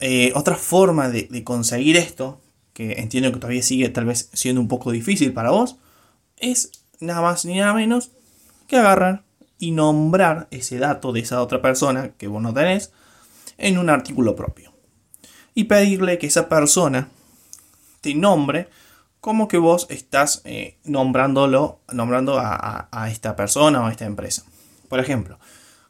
Eh, 0.00 0.32
otra 0.34 0.56
forma 0.56 1.08
de, 1.08 1.44
conseguir 1.44 1.96
esto, 1.96 2.40
que 2.72 2.92
entiendo 3.00 3.32
que 3.32 3.38
todavía 3.38 3.62
sigue 3.62 3.88
tal 3.88 4.04
vez 4.04 4.28
siendo 4.32 4.60
un 4.60 4.68
poco 4.68 4.92
difícil 4.92 5.32
para 5.32 5.50
vos, 5.50 5.76
es 6.36 6.70
nada 7.00 7.20
más 7.20 7.44
ni 7.44 7.56
nada 7.56 7.74
menos 7.74 8.10
que 8.66 8.76
agarrar 8.76 9.24
y 9.58 9.72
nombrar 9.72 10.48
ese 10.50 10.78
dato 10.78 11.12
de 11.12 11.20
esa 11.20 11.42
otra 11.42 11.60
persona 11.60 12.12
que 12.16 12.28
vos 12.28 12.42
no 12.42 12.52
tenés 12.52 12.92
en 13.58 13.78
un 13.78 13.90
artículo 13.90 14.36
propio. 14.36 14.72
Y 15.54 15.64
pedirle 15.64 16.18
que 16.18 16.26
esa 16.26 16.48
persona 16.48 17.08
te 18.00 18.14
nombre 18.14 18.68
como 19.22 19.46
que 19.46 19.56
vos 19.56 19.86
estás 19.88 20.42
eh, 20.44 20.78
nombrándolo, 20.82 21.78
nombrando 21.92 22.40
a, 22.40 22.88
esta 23.08 23.36
persona 23.36 23.80
o 23.80 23.86
a 23.86 23.92
esta 23.92 24.04
empresa. 24.04 24.42
Por 24.88 24.98
ejemplo, 24.98 25.38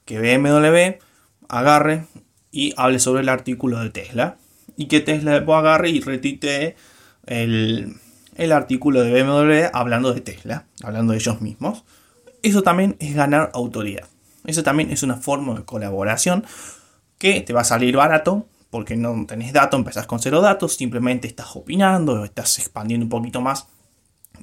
que 0.04 0.20
BMW 0.20 1.02
agarre 1.48 2.04
y 2.50 2.74
hable 2.76 2.98
sobre 2.98 3.22
el 3.22 3.30
artículo 3.30 3.80
de 3.80 3.88
Tesla. 3.88 4.36
Y 4.76 4.86
que 4.86 5.00
Tesla 5.00 5.36
agarre 5.36 5.88
y 5.88 6.00
retite 6.00 6.76
el, 7.24 7.96
el 8.36 8.52
artículo 8.52 9.02
de 9.02 9.22
BMW 9.22 9.70
hablando 9.72 10.12
de 10.12 10.20
Tesla, 10.20 10.66
hablando 10.82 11.14
de 11.14 11.18
ellos 11.18 11.40
mismos. 11.40 11.84
Eso 12.42 12.62
también 12.62 12.96
es 13.00 13.14
ganar 13.14 13.50
autoridad. 13.54 14.08
Eso 14.44 14.62
también 14.62 14.90
es 14.90 15.02
una 15.02 15.16
forma 15.16 15.54
de 15.54 15.64
colaboración 15.64 16.44
que 17.16 17.40
te 17.40 17.54
va 17.54 17.62
a 17.62 17.64
salir 17.64 17.96
barato 17.96 18.46
porque 18.72 18.96
no 18.96 19.26
tenés 19.26 19.52
datos, 19.52 19.78
empezás 19.78 20.06
con 20.06 20.18
cero 20.18 20.40
datos, 20.40 20.76
simplemente 20.76 21.28
estás 21.28 21.54
opinando 21.56 22.24
estás 22.24 22.58
expandiendo 22.58 23.04
un 23.04 23.10
poquito 23.10 23.42
más, 23.42 23.66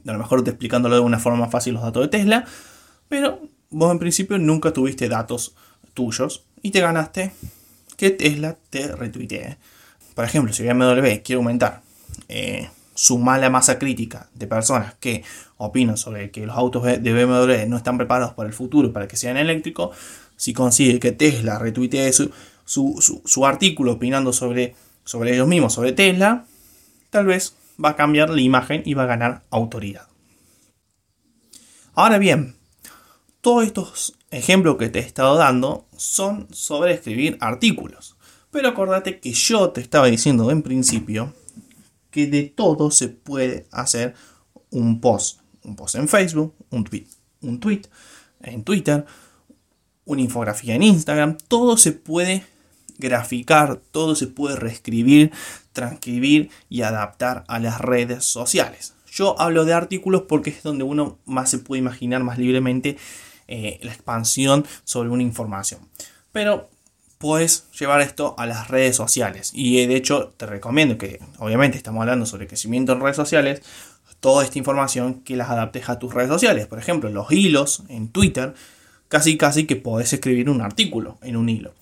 a 0.06 0.14
lo 0.14 0.20
mejor 0.20 0.44
te 0.44 0.52
explicándolo 0.52 0.94
de 0.94 1.02
una 1.02 1.18
forma 1.18 1.40
más 1.40 1.52
fácil 1.52 1.74
los 1.74 1.82
datos 1.82 2.04
de 2.04 2.10
Tesla, 2.10 2.46
pero 3.08 3.42
vos 3.72 3.92
en 3.92 3.98
principio 3.98 4.38
nunca 4.38 4.72
tuviste 4.72 5.10
datos 5.10 5.56
tuyos 5.96 6.46
y 6.62 6.70
te 6.70 6.80
ganaste 6.80 7.32
que 7.98 8.12
Tesla 8.12 8.56
te 8.70 8.96
retuitee. 8.96 9.58
Por 10.14 10.26
ejemplo, 10.26 10.54
si 10.54 10.62
BMW 10.62 11.24
quiere 11.24 11.38
aumentar 11.38 11.82
eh, 12.28 12.70
su 12.94 13.18
mala 13.18 13.50
masa 13.50 13.80
crítica 13.80 14.30
de 14.36 14.46
personas 14.46 14.94
que 15.00 15.24
opinan 15.58 15.98
sobre 15.98 16.30
que 16.30 16.46
los 16.46 16.56
autos 16.56 16.84
de 16.84 17.00
BMW 17.00 17.68
no 17.68 17.78
están 17.78 17.98
preparados 17.98 18.36
para 18.36 18.48
el 18.48 18.54
futuro, 18.54 18.94
para 18.94 19.08
que 19.08 19.18
sean 19.18 19.38
eléctricos, 19.38 19.98
si 20.36 20.54
consigue 20.54 21.00
que 21.00 21.14
Tesla 21.14 21.58
retuitee 21.58 22.14
su, 22.14 22.30
su, 22.70 23.46
artículo 23.46 23.94
opinando 23.94 24.32
sobre, 24.32 24.76
sobre 25.04 25.34
ellos 25.34 25.48
mismos, 25.48 25.74
sobre 25.74 25.92
Tesla, 25.92 26.46
tal 27.10 27.26
vez 27.26 27.56
va 27.84 27.90
a 27.90 27.96
cambiar 27.96 28.30
la 28.30 28.42
imagen 28.42 28.84
y 28.86 28.94
va 28.94 29.04
a 29.04 29.08
ganar 29.08 29.44
autoridad. 29.50 30.08
Ahora 31.94 32.20
bien, 32.20 32.56
todos 33.42 33.66
estos 33.66 34.18
ejemplos 34.30 34.78
que 34.78 34.90
te 34.90 35.00
he 35.00 35.02
estado 35.02 35.36
dando 35.36 35.88
son 35.98 36.48
sobre 36.52 36.94
escribir 36.94 37.38
artículos. 37.42 38.16
Pero 38.52 38.70
acordate 38.70 39.20
que 39.20 39.32
yo 39.32 39.72
te 39.72 39.82
estaba 39.82 40.08
diciendo 40.08 40.50
en 40.52 40.62
principio 40.62 41.34
que 42.12 42.28
de 42.28 42.44
todo 42.44 42.92
se 42.92 43.10
puede 43.10 43.68
hacer 43.72 44.14
un 44.70 45.02
post. 45.02 45.42
Un 45.64 45.76
post 45.76 45.96
en 45.96 46.08
Facebook, 46.08 46.54
un 46.70 46.84
tweet, 46.84 47.08
un 47.42 47.60
tweet 47.60 47.82
en 48.42 48.64
Twitter, 48.64 49.06
una 50.06 50.22
infografía 50.22 50.76
en 50.76 50.84
Instagram. 50.84 51.38
Todo 51.48 51.78
se 51.78 51.92
puede 51.92 52.44
graficar, 53.00 53.80
todo 53.92 54.16
se 54.16 54.28
puede 54.28 54.56
reescribir, 54.56 55.32
transcribir 55.74 56.52
y 56.70 56.84
adaptar 56.84 57.44
a 57.48 57.60
las 57.60 57.82
redes 57.82 58.26
sociales. 58.26 58.94
Yo 59.12 59.40
hablo 59.40 59.66
de 59.66 59.74
artículos 59.74 60.24
porque 60.28 60.52
es 60.52 60.62
donde 60.62 60.84
uno 60.84 61.18
más 61.26 61.50
se 61.50 61.58
puede 61.58 61.80
imaginar 61.80 62.24
más 62.24 62.38
libremente 62.38 62.98
eh, 63.48 63.80
la 63.82 63.92
expansión 63.92 64.66
sobre 64.84 65.10
una 65.10 65.24
información. 65.24 65.80
Pero 66.32 66.70
puedes 67.18 67.70
llevar 67.72 68.02
esto 68.02 68.36
a 68.38 68.46
las 68.46 68.68
redes 68.68 68.96
sociales. 68.96 69.52
Y 69.54 69.80
eh, 69.80 69.88
de 69.88 69.96
hecho 69.96 70.34
te 70.38 70.46
recomiendo 70.46 70.98
que, 70.98 71.20
obviamente 71.40 71.78
estamos 71.78 72.02
hablando 72.02 72.26
sobre 72.26 72.48
crecimiento 72.48 72.94
en 72.94 73.02
redes 73.02 73.16
sociales, 73.16 73.62
toda 74.20 74.44
esta 74.44 74.60
información 74.60 75.22
que 75.22 75.36
las 75.36 75.50
adaptes 75.50 75.90
a 75.90 75.98
tus 75.98 76.14
redes 76.14 76.30
sociales. 76.30 76.68
Por 76.68 76.80
ejemplo, 76.80 77.10
los 77.10 77.32
hilos 77.32 77.84
en 77.90 78.10
Twitter, 78.10 78.54
casi 79.08 79.38
casi 79.38 79.66
que 79.66 79.76
podés 79.76 80.14
escribir 80.14 80.50
un 80.50 80.62
artículo 80.62 81.18
en 81.22 81.36
un 81.36 81.50
hilo. 81.50 81.74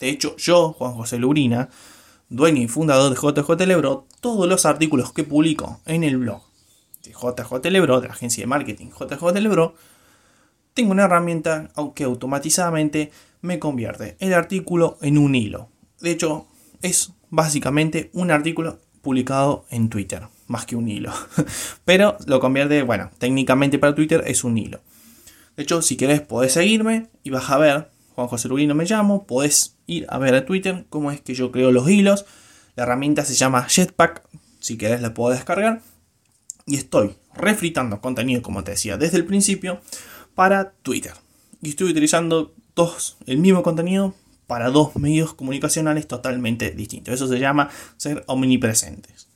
De 0.00 0.08
hecho, 0.08 0.36
yo, 0.36 0.72
Juan 0.72 0.94
José 0.94 1.18
Lubrina, 1.18 1.68
dueño 2.28 2.62
y 2.62 2.68
fundador 2.68 3.10
de 3.10 3.16
JJ 3.16 3.66
Lebro, 3.66 4.06
todos 4.20 4.48
los 4.48 4.66
artículos 4.66 5.12
que 5.12 5.24
publico 5.24 5.80
en 5.86 6.04
el 6.04 6.16
blog 6.16 6.42
de 7.02 7.12
JJ 7.12 7.70
Lebro, 7.70 8.00
de 8.00 8.08
la 8.08 8.14
agencia 8.14 8.42
de 8.42 8.46
marketing 8.46 8.88
JJ 8.88 9.40
Lebro, 9.40 9.74
tengo 10.74 10.90
una 10.90 11.04
herramienta 11.04 11.70
que 11.94 12.04
automatizadamente 12.04 13.12
me 13.42 13.58
convierte 13.58 14.16
el 14.18 14.34
artículo 14.34 14.98
en 15.02 15.18
un 15.18 15.34
hilo. 15.34 15.68
De 16.00 16.10
hecho, 16.10 16.46
es 16.82 17.12
básicamente 17.30 18.10
un 18.12 18.30
artículo 18.30 18.80
publicado 19.02 19.66
en 19.70 19.88
Twitter, 19.88 20.22
más 20.48 20.66
que 20.66 20.76
un 20.76 20.88
hilo. 20.88 21.12
Pero 21.84 22.16
lo 22.26 22.40
convierte, 22.40 22.82
bueno, 22.82 23.10
técnicamente 23.18 23.78
para 23.78 23.94
Twitter 23.94 24.24
es 24.26 24.42
un 24.44 24.58
hilo. 24.58 24.80
De 25.56 25.62
hecho, 25.62 25.82
si 25.82 25.96
querés 25.96 26.20
podés 26.20 26.54
seguirme 26.54 27.06
y 27.22 27.30
vas 27.30 27.48
a 27.50 27.58
ver, 27.58 27.90
Juan 28.14 28.28
José 28.28 28.48
Rubino 28.48 28.74
me 28.74 28.84
llamo, 28.84 29.26
podés 29.26 29.76
ir 29.86 30.06
a 30.08 30.18
ver 30.18 30.34
a 30.34 30.46
Twitter 30.46 30.86
cómo 30.88 31.10
es 31.10 31.20
que 31.20 31.34
yo 31.34 31.50
creo 31.50 31.72
los 31.72 31.88
hilos. 31.88 32.24
La 32.76 32.84
herramienta 32.84 33.24
se 33.24 33.34
llama 33.34 33.66
Jetpack, 33.68 34.22
si 34.60 34.78
querés 34.78 35.00
la 35.00 35.14
puedo 35.14 35.34
descargar. 35.34 35.82
Y 36.66 36.76
estoy 36.76 37.16
refritando 37.34 38.00
contenido, 38.00 38.42
como 38.42 38.64
te 38.64 38.72
decía 38.72 38.96
desde 38.96 39.18
el 39.18 39.26
principio, 39.26 39.80
para 40.34 40.70
Twitter. 40.82 41.12
Y 41.60 41.70
estoy 41.70 41.90
utilizando 41.90 42.54
dos, 42.74 43.16
el 43.26 43.38
mismo 43.38 43.62
contenido 43.62 44.14
para 44.46 44.70
dos 44.70 44.96
medios 44.96 45.34
comunicacionales 45.34 46.06
totalmente 46.06 46.70
distintos. 46.70 47.14
Eso 47.14 47.28
se 47.28 47.38
llama 47.38 47.70
ser 47.96 48.24
omnipresentes. 48.26 49.28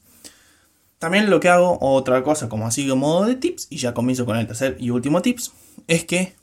También 0.99 1.31
lo 1.31 1.41
que 1.41 1.49
hago, 1.49 1.79
otra 1.81 2.23
cosa 2.25 2.49
como 2.49 2.67
así 2.67 2.87
de 2.87 2.95
modo 2.95 3.25
de 3.25 3.37
tips, 3.37 3.69
y 3.71 3.79
ya 3.79 3.95
comienzo 3.95 4.27
con 4.27 4.37
el 4.37 4.47
tercer 4.47 4.77
y 4.81 4.91
último 4.91 5.23
tips, 5.23 5.53
es 5.87 6.05
que 6.05 6.35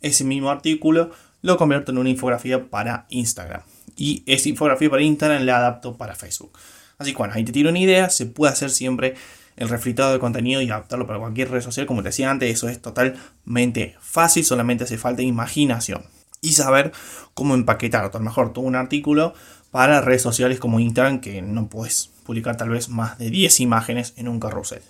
ese 0.00 0.24
mismo 0.24 0.50
artículo 0.50 1.10
lo 1.44 1.58
convierto 1.58 1.92
en 1.92 1.98
una 1.98 2.08
infografía 2.08 2.70
para 2.70 3.04
Instagram. 3.10 3.60
Y 3.96 4.22
esa 4.24 4.48
infografía 4.48 4.88
para 4.88 5.02
Instagram 5.02 5.42
la 5.42 5.58
adapto 5.58 5.94
para 5.94 6.14
Facebook. 6.14 6.58
Así 6.96 7.12
que 7.12 7.18
bueno, 7.18 7.34
ahí 7.36 7.44
te 7.44 7.52
tiro 7.52 7.68
una 7.68 7.78
idea, 7.78 8.08
se 8.08 8.24
puede 8.24 8.50
hacer 8.50 8.70
siempre 8.70 9.14
el 9.56 9.68
refritado 9.68 10.14
de 10.14 10.18
contenido 10.18 10.62
y 10.62 10.70
adaptarlo 10.70 11.06
para 11.06 11.18
cualquier 11.18 11.50
red 11.50 11.60
social, 11.60 11.84
como 11.84 12.02
te 12.02 12.08
decía 12.08 12.30
antes, 12.30 12.50
eso 12.50 12.70
es 12.70 12.80
totalmente 12.80 13.94
fácil, 14.00 14.42
solamente 14.42 14.84
hace 14.84 14.96
falta 14.96 15.20
imaginación 15.20 16.02
y 16.40 16.52
saber 16.52 16.92
cómo 17.34 17.54
empaquetar, 17.54 18.06
a 18.06 18.18
lo 18.18 18.24
mejor 18.24 18.54
todo 18.54 18.64
un 18.64 18.74
artículo 18.74 19.34
para 19.70 20.00
redes 20.00 20.22
sociales 20.22 20.58
como 20.58 20.80
Instagram, 20.80 21.20
que 21.20 21.42
no 21.42 21.68
puedes 21.68 22.10
publicar 22.24 22.56
tal 22.56 22.70
vez 22.70 22.88
más 22.88 23.18
de 23.18 23.28
10 23.28 23.60
imágenes 23.60 24.14
en 24.16 24.28
un 24.28 24.40
carrusel. 24.40 24.80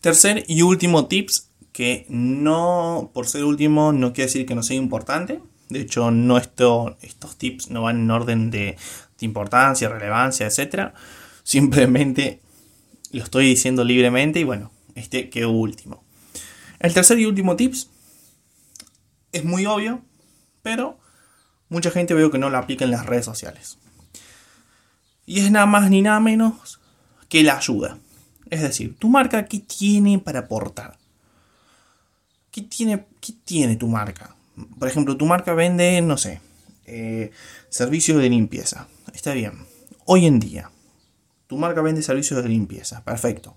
Tercer 0.00 0.44
y 0.48 0.62
último 0.62 1.06
tips, 1.06 1.48
que 1.74 2.06
no, 2.08 3.10
por 3.12 3.26
ser 3.26 3.42
último, 3.42 3.92
no 3.92 4.12
quiere 4.12 4.28
decir 4.28 4.46
que 4.46 4.54
no 4.54 4.62
sea 4.62 4.76
importante. 4.76 5.42
De 5.68 5.80
hecho, 5.80 6.12
no 6.12 6.38
esto, 6.38 6.96
estos 7.02 7.36
tips 7.36 7.68
no 7.68 7.82
van 7.82 7.96
en 7.96 8.10
orden 8.12 8.50
de, 8.52 8.76
importancia, 9.20 9.88
relevancia, 9.88 10.46
etc. 10.46 10.92
Simplemente 11.42 12.40
lo 13.10 13.24
estoy 13.24 13.46
diciendo 13.46 13.82
libremente 13.82 14.38
y 14.38 14.44
bueno, 14.44 14.70
este 14.94 15.30
que 15.30 15.46
último. 15.46 16.04
El 16.78 16.94
tercer 16.94 17.18
y 17.18 17.26
último 17.26 17.56
tips 17.56 17.90
es 19.32 19.44
muy 19.44 19.66
obvio, 19.66 20.00
pero 20.62 21.00
mucha 21.68 21.90
gente 21.90 22.14
veo 22.14 22.30
que 22.30 22.38
no 22.38 22.50
lo 22.50 22.58
aplica 22.58 22.84
en 22.84 22.92
las 22.92 23.04
redes 23.04 23.24
sociales. 23.24 23.78
Y 25.26 25.40
es 25.40 25.50
nada 25.50 25.66
más 25.66 25.90
ni 25.90 26.02
nada 26.02 26.20
menos 26.20 26.78
que 27.28 27.42
la 27.42 27.56
ayuda. 27.56 27.98
Es 28.48 28.62
decir, 28.62 28.96
tu 28.96 29.08
marca, 29.08 29.46
¿qué 29.46 29.58
tiene 29.58 30.20
para 30.20 30.40
aportar? 30.40 30.98
¿Qué 32.54 32.62
tiene, 32.62 33.04
qué 33.20 33.32
tiene 33.44 33.74
tu 33.74 33.88
marca? 33.88 34.36
Por 34.78 34.86
ejemplo, 34.86 35.16
tu 35.16 35.26
marca 35.26 35.54
vende, 35.54 36.00
no 36.02 36.16
sé, 36.16 36.40
eh, 36.86 37.32
servicios 37.68 38.22
de 38.22 38.30
limpieza. 38.30 38.86
Está 39.12 39.34
bien. 39.34 39.54
Hoy 40.04 40.26
en 40.26 40.38
día, 40.38 40.70
tu 41.48 41.56
marca 41.56 41.82
vende 41.82 42.00
servicios 42.00 42.40
de 42.40 42.48
limpieza. 42.48 43.02
Perfecto. 43.02 43.56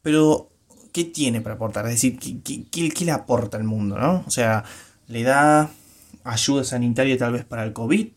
Pero, 0.00 0.48
¿qué 0.90 1.04
tiene 1.04 1.42
para 1.42 1.56
aportar? 1.56 1.84
Es 1.88 2.00
decir, 2.00 2.18
¿qué, 2.18 3.04
le 3.04 3.12
aporta 3.12 3.58
al 3.58 3.64
mundo? 3.64 3.98
¿no? 3.98 4.24
O 4.26 4.30
sea, 4.30 4.64
le 5.06 5.22
da 5.22 5.68
ayuda 6.24 6.64
sanitaria 6.64 7.18
tal 7.18 7.34
vez 7.34 7.44
para 7.44 7.62
el 7.64 7.74
COVID. 7.74 8.08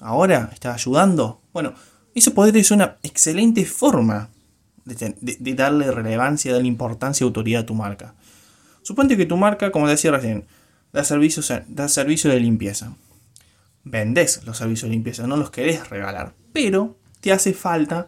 Ahora 0.00 0.48
está 0.50 0.72
ayudando. 0.72 1.42
Bueno, 1.52 1.74
eso 2.14 2.32
podría 2.32 2.64
ser 2.64 2.76
una 2.76 2.96
excelente 3.02 3.66
forma 3.66 4.30
de, 4.86 5.54
darle 5.54 5.90
relevancia, 5.90 6.54
darle 6.54 6.68
importancia 6.68 7.22
y 7.22 7.26
autoridad 7.26 7.64
a 7.64 7.66
tu 7.66 7.74
marca. 7.74 8.14
Suponte 8.86 9.16
que 9.16 9.26
tu 9.26 9.36
marca, 9.36 9.72
como 9.72 9.88
decía 9.88 10.12
recién, 10.12 10.46
da 10.92 11.02
servicios, 11.02 11.52
servicio 11.88 12.30
de 12.30 12.38
limpieza. 12.38 12.94
Vendes 13.82 14.44
los 14.44 14.58
servicios 14.58 14.88
de 14.88 14.94
limpieza, 14.94 15.26
no 15.26 15.36
los 15.36 15.50
querés 15.50 15.90
regalar. 15.90 16.34
Pero 16.52 16.96
te 17.20 17.32
hace 17.32 17.52
falta 17.52 18.06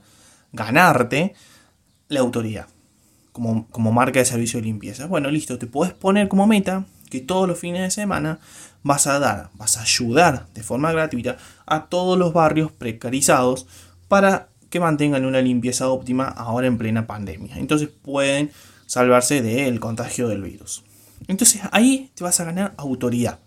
ganarte 0.53 1.35
la 2.07 2.21
autoridad 2.21 2.69
como, 3.33 3.67
como 3.71 3.91
marca 3.91 4.21
de 4.21 4.25
servicio 4.25 4.61
de 4.61 4.67
limpieza. 4.67 5.07
Bueno, 5.07 5.33
listo, 5.33 5.59
te 5.59 5.67
puedes 5.67 5.95
poner 5.95 6.29
como 6.29 6.47
meta 6.47 6.87
que 7.11 7.19
todos 7.19 7.49
los 7.49 7.59
fines 7.59 7.83
de 7.83 7.91
semana 7.91 8.39
vas 8.85 9.09
a 9.09 9.19
dar, 9.19 9.51
vas 9.55 9.79
a 9.79 9.83
ayudar 9.83 10.47
de 10.55 10.63
forma 10.63 10.93
gratuita 10.93 11.39
a 11.67 11.87
todos 11.87 12.17
los 12.17 12.33
barrios 12.33 12.71
precarizados 12.71 13.67
para 14.07 14.51
que 14.71 14.79
mantengan 14.79 15.25
una 15.25 15.41
limpieza 15.41 15.89
óptima 15.89 16.29
ahora 16.29 16.69
en 16.69 16.79
plena 16.79 17.09
pandemia. 17.09 17.59
Entonces 17.59 17.89
pueden 17.89 18.53
salvarse 18.89 19.43
del 19.43 19.79
contagio 19.79 20.29
del 20.29 20.43
virus. 20.43 20.83
Entonces 21.29 21.61
ahí 21.71 22.11
te 22.15 22.25
vas 22.25 22.41
a 22.41 22.45
ganar 22.45 22.75
autoridad. 22.79 23.39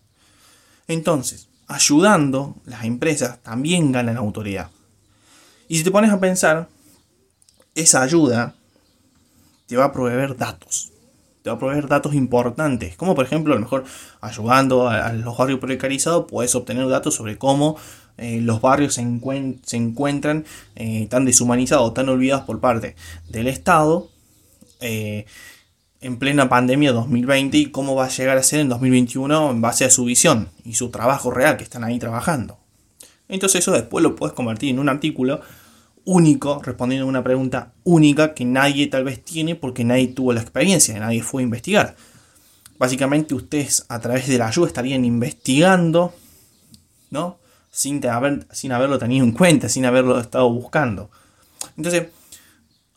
Entonces, 0.88 1.50
ayudando, 1.68 2.56
las 2.66 2.86
empresas 2.86 3.42
también 3.42 3.92
ganan 3.92 4.18
autoridad. 4.18 4.70
Y 5.68 5.78
si 5.78 5.84
te 5.84 5.92
pones 5.92 6.12
a 6.12 6.20
pensar, 6.20 6.70
esa 7.74 8.04
ayuda 8.04 8.56
te 9.68 9.78
va 9.78 9.86
a 9.86 9.92
proveer 9.92 10.38
datos. 10.38 10.92
Te 11.42 11.50
va 11.50 11.56
a 11.56 11.60
proveer 11.60 11.88
datos 11.88 12.14
importantes. 12.14 12.96
Como 12.96 13.16
por 13.16 13.26
ejemplo, 13.26 13.54
a 13.54 13.56
lo 13.56 13.62
mejor 13.62 13.86
ayudando 14.20 14.90
a, 14.90 15.12
los 15.14 15.36
barrios 15.38 15.60
precarizados, 15.60 16.28
puedes 16.30 16.54
obtener 16.54 16.88
datos 16.88 17.16
sobre 17.16 17.40
cómo 17.40 17.78
eh, 18.18 18.42
los 18.42 18.62
barrios 18.62 18.94
se, 18.94 19.02
encuentran 19.02 20.46
eh, 20.76 21.08
tan 21.10 21.26
deshumanizados, 21.26 21.96
tan 21.96 22.10
olvidados 22.10 22.46
por 22.46 22.60
parte 22.60 22.96
del 23.30 23.48
Estado 23.48 24.12
eh, 24.82 25.26
en 26.02 26.18
plena 26.18 26.50
pandemia 26.50 26.92
2020 26.92 27.58
y 27.58 27.72
cómo 27.72 27.96
va 27.96 28.06
a 28.06 28.10
llegar 28.10 28.38
a 28.38 28.44
ser 28.44 28.60
en 28.60 28.70
2021 28.70 29.52
en 29.52 29.62
base 29.62 29.86
a 29.86 29.90
su 29.90 30.06
visión 30.06 30.50
y 30.66 30.74
su 30.74 30.90
trabajo 30.90 31.32
real 31.32 31.58
que 31.58 31.64
están 31.64 31.84
ahí 31.84 32.00
trabajando. 32.00 32.58
Entonces 33.30 33.62
eso 33.62 33.72
después 33.72 34.04
lo 34.04 34.16
puedes 34.16 34.34
convertir 34.34 34.72
en 34.72 34.80
un 34.80 34.90
artículo 34.90 35.42
único, 36.04 36.62
respondiendo 36.64 37.06
a 37.06 37.10
una 37.10 37.24
pregunta 37.24 37.74
única 37.84 38.34
que 38.34 38.44
nadie 38.44 38.88
tal 38.88 39.04
vez 39.04 39.24
tiene 39.24 39.56
porque 39.56 39.84
nadie 39.84 40.08
tuvo 40.08 40.34
la 40.34 40.42
experiencia, 40.42 41.00
nadie 41.00 41.22
fue 41.22 41.42
a 41.42 41.46
investigar. 41.46 41.96
Básicamente 42.78 43.36
ustedes 43.36 43.86
a 43.88 44.00
través 44.00 44.28
de 44.28 44.40
la 44.40 44.48
ayuda 44.48 44.68
estarían 44.68 45.06
investigando, 45.06 46.14
¿no? 47.12 47.38
sin, 47.72 48.02
sin 48.52 48.72
haberlo 48.74 49.00
tenido 49.00 49.26
en 49.26 49.32
cuenta, 49.32 49.70
sin 49.70 49.86
haberlo 49.86 50.20
estado 50.20 50.52
buscando. 50.52 51.10
Entonces, 51.78 52.08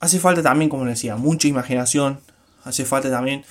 hace 0.04 0.20
falta 0.20 0.42
también, 0.42 0.68
como 0.68 0.84
les 0.84 0.94
decía, 0.94 1.16
mucha 1.16 1.48
imaginación, 1.48 2.20
hace 2.64 2.84
falta 2.84 3.10
también 3.10 3.44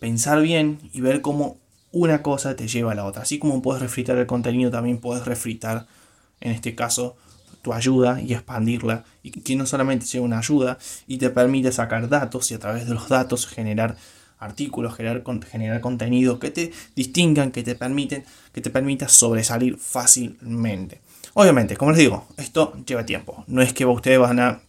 pensar 0.00 0.40
bien 0.40 0.78
y 0.92 1.00
ver 1.00 1.20
cómo 1.20 1.58
una 1.92 2.22
cosa 2.22 2.56
te 2.56 2.68
lleva 2.68 2.92
a 2.92 2.94
la 2.94 3.04
otra. 3.04 3.22
Así 3.22 3.38
como 3.38 3.62
puedes 3.62 3.82
refritar 3.82 4.16
el 4.16 4.26
contenido, 4.26 4.70
también 4.70 4.98
puedes 4.98 5.24
refritar, 5.24 5.86
en 6.40 6.52
este 6.52 6.74
caso, 6.74 7.16
tu 7.62 7.72
ayuda 7.72 8.20
y 8.20 8.32
expandirla. 8.32 9.04
Y 9.22 9.30
que 9.30 9.56
no 9.56 9.66
solamente 9.66 10.06
sea 10.06 10.22
una 10.22 10.38
ayuda 10.38 10.78
y 11.06 11.18
te 11.18 11.30
permite 11.30 11.72
sacar 11.72 12.08
datos 12.08 12.50
y 12.50 12.54
a 12.54 12.58
través 12.58 12.86
de 12.86 12.94
los 12.94 13.08
datos 13.08 13.46
generar 13.46 13.96
artículos, 14.38 14.94
generar, 14.94 15.22
generar 15.50 15.80
contenido 15.80 16.38
que 16.38 16.50
te 16.50 16.72
distingan, 16.96 17.50
que 17.52 17.62
te 17.62 17.74
permiten, 17.74 18.24
que 18.52 18.60
te 18.60 18.70
permita 18.70 19.08
sobresalir 19.08 19.76
fácilmente. 19.76 21.00
Obviamente, 21.34 21.76
como 21.76 21.92
les 21.92 22.00
digo, 22.00 22.26
esto 22.36 22.72
lleva 22.86 23.04
tiempo. 23.04 23.44
No 23.46 23.60
es 23.62 23.72
que 23.74 23.84
ustedes 23.84 24.18
van 24.18 24.40
a 24.40 24.60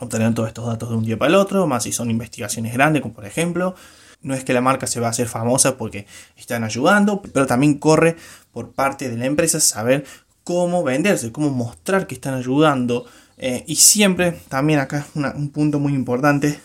obtener 0.00 0.34
todos 0.34 0.48
estos 0.48 0.66
datos 0.66 0.88
de 0.88 0.96
un 0.96 1.04
día 1.04 1.16
para 1.16 1.28
el 1.28 1.34
otro, 1.36 1.66
más 1.66 1.84
si 1.84 1.92
son 1.92 2.10
investigaciones 2.10 2.72
grandes, 2.72 3.02
como 3.02 3.14
por 3.14 3.26
ejemplo. 3.26 3.74
No 4.22 4.34
es 4.34 4.44
que 4.44 4.52
la 4.52 4.60
marca 4.60 4.86
se 4.86 5.00
va 5.00 5.06
a 5.06 5.10
hacer 5.10 5.28
famosa 5.28 5.76
porque 5.76 6.06
están 6.36 6.64
ayudando, 6.64 7.22
pero 7.22 7.46
también 7.46 7.78
corre 7.78 8.16
por 8.52 8.72
parte 8.72 9.08
de 9.08 9.16
la 9.16 9.26
empresa 9.26 9.60
saber 9.60 10.04
cómo 10.44 10.82
venderse, 10.82 11.32
cómo 11.32 11.50
mostrar 11.50 12.06
que 12.06 12.14
están 12.14 12.34
ayudando. 12.34 13.06
Eh, 13.38 13.64
y 13.66 13.76
siempre, 13.76 14.32
también 14.48 14.80
acá 14.80 15.06
un 15.14 15.50
punto 15.50 15.78
muy 15.78 15.94
importante, 15.94 16.60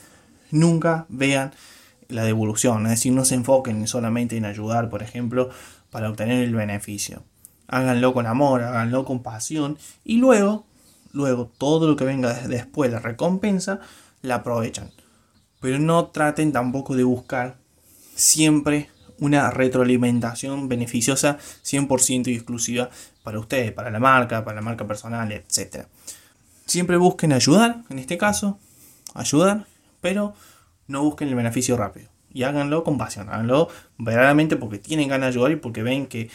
nunca 0.52 1.06
vean 1.08 1.54
la 2.08 2.24
devolución, 2.24 2.84
es 2.86 2.92
decir, 2.92 3.14
no 3.14 3.26
se 3.26 3.36
enfoquen 3.36 3.88
solamente 3.88 4.38
en 4.38 4.46
ayudar, 4.46 4.90
por 4.90 5.02
ejemplo, 5.02 5.50
para 5.90 6.10
obtener 6.10 6.44
el 6.44 6.54
beneficio. 6.54 7.24
Háganlo 7.68 8.14
con 8.14 8.28
amor, 8.28 8.62
háganlo 8.64 9.06
con 9.06 9.24
pasión 9.24 9.78
y 10.04 10.18
luego, 10.18 10.66
luego 11.16 11.50
todo 11.58 11.88
lo 11.88 11.96
que 11.96 12.04
venga 12.04 12.34
después, 12.34 12.92
la 12.92 13.00
recompensa, 13.00 13.80
la 14.22 14.36
aprovechan. 14.36 14.92
Pero 15.62 15.80
no 15.80 16.08
traten 16.08 16.52
tampoco 16.52 16.96
de 16.96 17.04
buscar 17.04 17.58
siempre 18.16 18.90
una 19.20 19.50
retroalimentación 19.50 20.68
beneficiosa 20.68 21.38
100% 21.64 22.28
y 22.28 22.36
exclusiva 22.36 22.90
para 23.24 23.40
ustedes, 23.40 23.72
para 23.72 23.90
la 23.90 24.00
marca, 24.00 24.44
para 24.44 24.56
la 24.56 24.62
marca 24.62 24.86
personal, 24.86 25.32
etc. 25.32 25.86
Siempre 26.66 26.98
busquen 26.98 27.32
ayudar, 27.32 27.84
en 27.90 28.00
este 28.00 28.18
caso, 28.18 28.60
ayudar, 29.14 29.68
pero 30.02 30.34
no 30.88 31.02
busquen 31.02 31.30
el 31.30 31.36
beneficio 31.36 31.78
rápido. 31.78 32.10
Y 32.34 32.44
háganlo 32.44 32.84
con 32.84 32.98
pasión, 32.98 33.30
háganlo 33.30 33.70
verdaderamente 33.98 34.58
porque 34.58 34.80
tienen 34.80 35.08
ganas 35.08 35.28
de 35.28 35.40
ayudar 35.40 35.52
y 35.54 35.56
porque 35.56 35.82
ven 35.82 36.08
que 36.08 36.30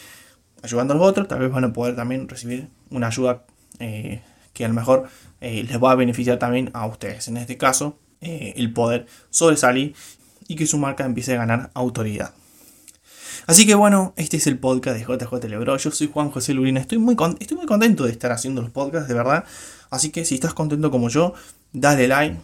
ayudando 0.63 0.95
a 0.95 0.97
los 0.97 1.07
otros 1.07 1.27
tal 1.27 1.39
vez 1.39 1.51
van 1.51 1.65
a 1.65 1.73
poder 1.73 1.95
también 1.95 2.27
recibir 2.27 2.67
una 2.89 3.07
ayuda 3.07 3.45
eh, 3.79 4.21
que 4.61 4.65
a 4.65 4.67
lo 4.67 4.75
mejor 4.75 5.07
eh, 5.41 5.63
les 5.63 5.81
va 5.81 5.91
a 5.91 5.95
beneficiar 5.95 6.37
también 6.37 6.69
a 6.73 6.85
ustedes. 6.85 7.27
En 7.27 7.37
este 7.37 7.57
caso, 7.57 7.97
eh, 8.21 8.53
el 8.57 8.71
poder 8.71 9.07
sobresalir 9.31 9.95
y 10.47 10.55
que 10.55 10.67
su 10.67 10.77
marca 10.77 11.03
empiece 11.03 11.33
a 11.33 11.37
ganar 11.37 11.71
autoridad. 11.73 12.35
Así 13.47 13.65
que 13.65 13.73
bueno, 13.73 14.13
este 14.17 14.37
es 14.37 14.45
el 14.45 14.59
podcast 14.59 14.95
de 14.95 15.03
JJ 15.03 15.49
Lebro. 15.49 15.75
Yo 15.77 15.89
soy 15.89 16.11
Juan 16.13 16.29
José 16.29 16.53
Lurina. 16.53 16.79
Estoy 16.79 16.99
muy, 16.99 17.17
estoy 17.39 17.57
muy 17.57 17.65
contento 17.65 18.03
de 18.03 18.11
estar 18.11 18.31
haciendo 18.31 18.61
los 18.61 18.69
podcasts, 18.69 19.07
de 19.07 19.15
verdad. 19.15 19.45
Así 19.89 20.11
que 20.11 20.25
si 20.25 20.35
estás 20.35 20.53
contento 20.53 20.91
como 20.91 21.09
yo, 21.09 21.33
dale 21.73 22.07
like, 22.07 22.37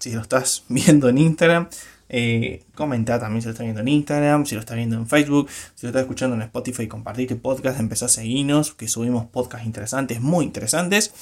si 0.00 0.10
lo 0.10 0.22
estás 0.22 0.64
viendo 0.68 1.08
en 1.08 1.18
Instagram, 1.18 1.68
eh, 2.16 2.62
también 2.76 3.04
si 3.04 3.46
lo 3.46 3.50
estás 3.50 3.64
viendo 3.64 3.80
en 3.80 3.88
Instagram, 3.88 4.46
si 4.46 4.54
lo 4.54 4.60
estás 4.60 4.76
viendo 4.76 4.94
en 4.94 5.08
Facebook, 5.08 5.50
si 5.74 5.84
lo 5.84 5.88
estás 5.88 6.02
escuchando 6.02 6.36
en 6.36 6.42
Spotify, 6.42 6.86
compartiste 6.86 7.34
podcast, 7.34 7.80
empezá 7.80 8.06
a 8.06 8.08
seguirnos, 8.08 8.72
que 8.72 8.86
subimos 8.86 9.26
podcasts 9.26 9.66
interesantes, 9.66 10.20
muy 10.20 10.44
interesantes. 10.44 11.12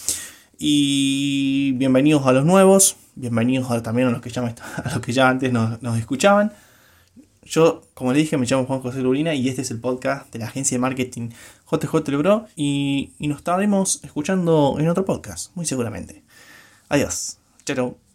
Y 0.58 1.72
bienvenidos 1.76 2.26
a 2.26 2.32
los 2.32 2.44
nuevos, 2.44 2.96
bienvenidos 3.14 3.82
también 3.82 4.08
a 4.08 4.10
los 4.10 4.20
que 4.20 4.28
ya, 4.28 4.42
a 4.84 4.90
los 4.90 5.00
que 5.00 5.12
ya 5.12 5.30
antes 5.30 5.50
nos, 5.50 5.98
escuchaban. 5.98 6.52
Yo, 7.42 7.80
como 7.94 8.12
le 8.12 8.18
dije, 8.18 8.36
me 8.36 8.44
llamo 8.44 8.66
Juan 8.66 8.80
José 8.80 9.00
Lurina 9.00 9.34
y 9.34 9.48
este 9.48 9.62
es 9.62 9.70
el 9.70 9.80
podcast 9.80 10.30
de 10.30 10.40
la 10.40 10.44
agencia 10.44 10.74
de 10.74 10.80
marketing 10.80 11.30
JJ 11.70 12.06
Lebro 12.08 12.48
y, 12.54 13.12
y 13.18 13.28
nos 13.28 13.38
estaremos 13.38 14.04
escuchando 14.04 14.76
en 14.78 14.88
otro 14.88 15.06
podcast, 15.06 15.56
muy 15.56 15.64
seguramente. 15.64 16.22
Adiós. 16.90 17.38
Chao. 17.64 18.11